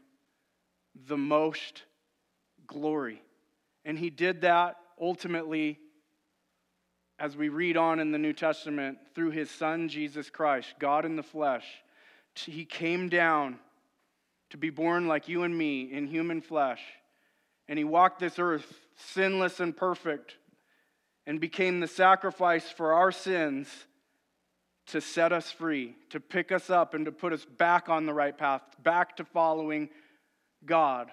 the 1.07 1.19
most 1.19 1.83
glory. 2.67 3.23
And 3.85 3.99
He 3.99 4.11
did 4.11 4.41
that 4.41 4.77
ultimately 5.01 5.79
as 7.19 7.37
we 7.37 7.49
read 7.49 7.77
on 7.77 8.01
in 8.01 8.11
the 8.11 8.19
New 8.19 8.33
Testament, 8.33 8.99
through 9.15 9.31
his 9.31 9.51
Son, 9.51 9.89
Jesus 9.89 10.31
Christ, 10.31 10.75
God 10.79 11.05
in 11.05 11.17
the 11.17 11.23
flesh, 11.23 11.65
he 12.35 12.65
came 12.65 13.09
down 13.09 13.59
to 14.51 14.57
be 14.57 14.71
born 14.71 15.09
like 15.09 15.29
you 15.29 15.45
and 15.45 15.57
me 15.57 15.93
in 15.93 16.07
human 16.07 16.41
flesh. 16.41 16.81
And 17.69 17.79
he 17.79 17.85
walked 17.85 18.19
this 18.19 18.39
earth 18.39 18.67
sinless 18.97 19.61
and 19.61 19.77
perfect 19.77 20.37
and 21.27 21.41
became 21.41 21.81
the 21.81 21.87
sacrifice 21.87 22.69
for 22.69 22.93
our 22.93 23.13
sins 23.13 23.69
to 24.89 25.01
set 25.01 25.33
us 25.33 25.51
free, 25.51 25.95
to 26.11 26.21
pick 26.21 26.51
us 26.51 26.69
up, 26.69 26.95
and 26.95 27.07
to 27.07 27.13
put 27.13 27.33
us 27.33 27.45
back 27.45 27.89
on 27.89 28.05
the 28.05 28.13
right 28.13 28.37
path, 28.37 28.63
back 28.83 29.17
to 29.17 29.25
following 29.25 29.89
God 30.67 31.11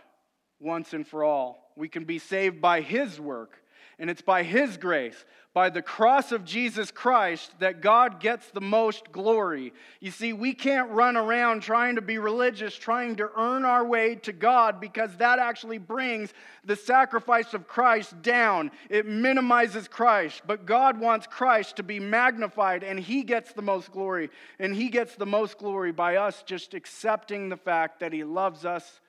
once 0.59 0.93
and 0.93 1.07
for 1.07 1.23
all. 1.23 1.71
We 1.75 1.88
can 1.88 2.03
be 2.03 2.19
saved 2.19 2.59
by 2.59 2.81
his 2.81 3.19
work 3.19 3.62
and 3.99 4.09
it's 4.09 4.21
by 4.21 4.43
His 4.43 4.77
grace, 4.77 5.25
by 5.53 5.69
the 5.69 5.81
cross 5.81 6.31
of 6.31 6.45
Jesus 6.45 6.89
Christ, 6.89 7.51
that 7.59 7.81
God 7.81 8.19
gets 8.19 8.49
the 8.51 8.62
most 8.62 9.12
glory. 9.12 9.73
You 9.99 10.12
see, 10.12 10.31
we 10.31 10.53
can't 10.53 10.91
run 10.91 11.17
around 11.17 11.62
trying 11.62 11.95
to 11.95 12.01
be 12.01 12.17
religious, 12.17 12.75
trying 12.75 13.17
to 13.17 13.29
earn 13.35 13.65
our 13.65 13.83
way 13.83 14.15
to 14.15 14.31
God, 14.31 14.79
because 14.79 15.15
that 15.17 15.39
actually 15.39 15.79
brings 15.79 16.33
the 16.63 16.75
sacrifice 16.75 17.53
of 17.53 17.67
Christ 17.67 18.21
down. 18.21 18.71
It 18.89 19.05
minimizes 19.05 19.88
Christ. 19.88 20.43
But 20.47 20.65
God 20.65 20.99
wants 20.99 21.27
Christ 21.27 21.75
to 21.77 21.83
be 21.83 21.99
magnified, 21.99 22.83
and 22.83 22.99
He 22.99 23.23
gets 23.23 23.51
the 23.51 23.62
most 23.62 23.91
glory. 23.91 24.29
And 24.59 24.73
He 24.73 24.89
gets 24.89 25.15
the 25.15 25.25
most 25.25 25.57
glory 25.57 25.91
by 25.91 26.15
us 26.15 26.41
just 26.43 26.73
accepting 26.73 27.49
the 27.49 27.57
fact 27.57 27.99
that 27.99 28.13
He 28.13 28.23
loves 28.23 28.65
us 28.65 29.01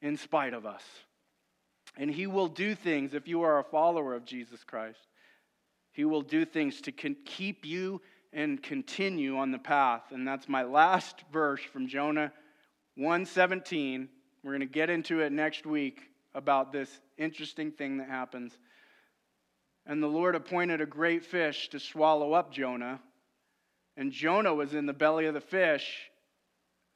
in 0.00 0.16
spite 0.16 0.54
of 0.54 0.64
us. 0.64 0.82
And 1.96 2.10
He 2.10 2.26
will 2.26 2.48
do 2.48 2.74
things 2.74 3.14
if 3.14 3.28
you 3.28 3.42
are 3.42 3.58
a 3.58 3.64
follower 3.64 4.14
of 4.14 4.24
Jesus 4.24 4.64
Christ. 4.64 5.00
He 5.92 6.04
will 6.04 6.22
do 6.22 6.44
things 6.44 6.80
to 6.82 6.92
keep 6.92 7.64
you 7.64 8.00
and 8.32 8.62
continue 8.62 9.36
on 9.36 9.50
the 9.50 9.58
path. 9.58 10.02
And 10.12 10.26
that's 10.26 10.48
my 10.48 10.62
last 10.62 11.24
verse 11.32 11.60
from 11.62 11.88
Jonah 11.88 12.32
117. 12.96 14.08
We're 14.42 14.52
going 14.52 14.60
to 14.60 14.66
get 14.66 14.90
into 14.90 15.20
it 15.20 15.32
next 15.32 15.66
week 15.66 16.02
about 16.34 16.72
this 16.72 16.88
interesting 17.18 17.72
thing 17.72 17.98
that 17.98 18.08
happens. 18.08 18.56
And 19.84 20.02
the 20.02 20.06
Lord 20.06 20.36
appointed 20.36 20.80
a 20.80 20.86
great 20.86 21.24
fish 21.24 21.68
to 21.70 21.80
swallow 21.80 22.32
up 22.32 22.52
Jonah. 22.52 23.00
And 23.96 24.12
Jonah 24.12 24.54
was 24.54 24.74
in 24.74 24.86
the 24.86 24.92
belly 24.92 25.26
of 25.26 25.34
the 25.34 25.40
fish 25.40 26.10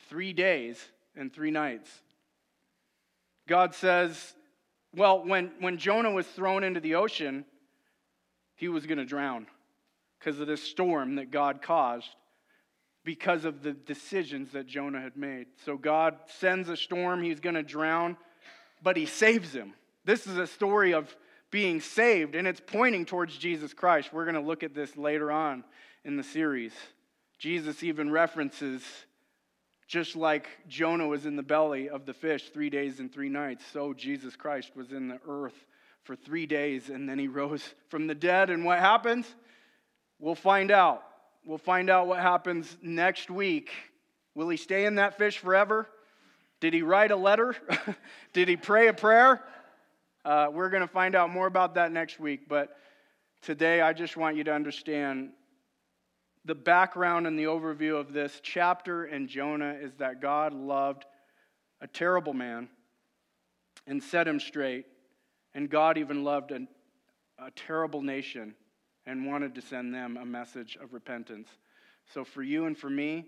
three 0.09 0.33
days 0.33 0.83
and 1.16 1.33
three 1.33 1.50
nights. 1.50 1.90
God 3.48 3.74
says 3.74 4.35
well, 4.96 5.24
when, 5.24 5.52
when 5.61 5.78
Jonah 5.78 6.11
was 6.11 6.26
thrown 6.26 6.64
into 6.64 6.80
the 6.80 6.94
ocean, 6.96 7.44
he 8.57 8.68
was 8.68 8.87
going 8.87 8.98
to 8.98 9.04
drown 9.04 9.46
because 10.18 10.40
of 10.40 10.46
this 10.46 10.62
storm 10.62 11.16
that 11.16 11.30
God 11.30 11.61
caused, 11.62 12.09
because 13.04 13.44
of 13.44 13.62
the 13.62 13.72
decisions 13.72 14.52
that 14.52 14.66
Jonah 14.66 15.00
had 15.00 15.16
made. 15.16 15.46
So 15.64 15.76
God 15.76 16.16
sends 16.38 16.68
a 16.68 16.76
storm, 16.76 17.22
he's 17.22 17.40
going 17.40 17.57
to 17.57 17.62
drown, 17.62 18.16
but 18.83 18.96
he 18.96 19.07
saves 19.07 19.52
him. 19.52 19.74
This 20.04 20.26
is 20.26 20.38
a 20.38 20.46
story 20.46 20.94
of 20.94 21.14
being 21.50 21.80
saved, 21.80 22.35
and 22.35 22.48
it's 22.48 22.61
pointing 22.61 23.04
towards 23.04 23.37
Jesus 23.37 23.72
Christ. 23.72 24.12
We're 24.12 24.24
going 24.24 24.35
to 24.35 24.40
look 24.40 24.62
at 24.62 24.74
this 24.74 24.96
later 24.96 25.30
on 25.30 25.64
in 26.04 26.16
the 26.16 26.22
series. 26.22 26.72
Jesus 27.38 27.83
even 27.83 28.11
references 28.11 28.83
just 29.87 30.16
like 30.16 30.49
Jonah 30.68 31.07
was 31.07 31.27
in 31.27 31.37
the 31.37 31.42
belly 31.42 31.88
of 31.88 32.07
the 32.07 32.14
fish 32.14 32.51
three 32.51 32.70
days 32.70 33.01
and 33.01 33.12
three 33.12 33.29
nights, 33.29 33.64
so 33.73 33.92
Jesus 33.92 34.37
Christ 34.37 34.73
was 34.75 34.92
in 34.92 35.09
the 35.09 35.20
earth 35.29 35.66
for 36.05 36.16
three 36.16 36.47
days 36.47 36.90
and 36.90 37.09
then 37.09 37.18
he 37.18 37.29
rose 37.29 37.75
from 37.88 38.07
the 38.07 38.14
dead. 38.14 38.51
And 38.51 38.64
what 38.64 38.79
happens? 38.79 39.27
We'll 40.18 40.35
find 40.35 40.70
out. 40.70 41.03
We'll 41.44 41.59
find 41.59 41.90
out 41.90 42.07
what 42.07 42.20
happens 42.20 42.77
next 42.83 43.31
week. 43.31 43.70
Will 44.35 44.49
he 44.49 44.57
stay 44.57 44.87
in 44.87 44.97
that 44.97 45.18
fish 45.18 45.38
forever? 45.38 45.88
Did 46.61 46.73
he 46.73 46.83
write 46.83 47.11
a 47.11 47.16
letter? 47.16 47.55
Did 48.33 48.49
he 48.49 48.57
pray 48.57 48.88
a 48.88 48.94
prayer? 48.94 49.42
Uh, 50.25 50.49
we're 50.51 50.70
going 50.70 50.83
to 50.83 50.88
find 50.88 51.14
out 51.14 51.31
more 51.31 51.47
about 51.47 51.75
that 51.75 51.92
next 51.92 52.18
week. 52.18 52.49
But 52.49 52.77
today, 53.42 53.83
I 53.83 53.92
just 53.92 54.16
want 54.16 54.37
you 54.37 54.44
to 54.44 54.53
understand 54.53 55.31
the 56.44 56.54
background 56.54 57.26
and 57.26 57.38
the 57.38 57.44
overview 57.44 57.98
of 57.98 58.12
this 58.12 58.40
chapter 58.42 59.07
in 59.07 59.26
Jonah 59.26 59.76
is 59.80 59.94
that 59.96 60.20
God 60.20 60.52
loved 60.52 61.04
a 61.80 61.87
terrible 61.87 62.35
man 62.35 62.68
and 63.87 64.02
set 64.02 64.28
him 64.28 64.38
straight. 64.38 64.87
And 65.54 65.70
God 65.70 65.96
even 65.98 66.24
loved 66.24 66.50
a, 66.50 66.66
a 67.38 67.50
terrible 67.52 68.02
nation 68.02 68.54
and 69.07 69.26
wanted 69.26 69.55
to 69.55 69.62
send 69.62 69.95
them 69.95 70.16
a 70.16 70.24
message 70.24 70.76
of 70.80 70.92
repentance. 70.92 71.49
So, 72.12 72.24
for 72.24 72.42
you 72.42 72.66
and 72.66 72.76
for 72.76 72.90
me, 72.90 73.26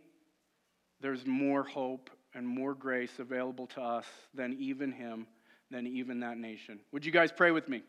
there's 1.01 1.25
more 1.27 1.63
hope 1.63 2.11
and 2.35 2.47
more 2.47 2.75
grace 2.75 3.19
available 3.19 3.67
to 3.69 3.81
us 3.81 4.07
than 4.35 4.57
even 4.59 4.93
him, 4.93 5.27
than 5.71 5.87
even 5.87 6.21
that 6.21 6.37
nation. 6.37 6.81
Would 6.93 7.05
you 7.05 7.13
guys 7.13 7.33
pray 7.33 7.51
with 7.51 7.69
me? 7.69 7.83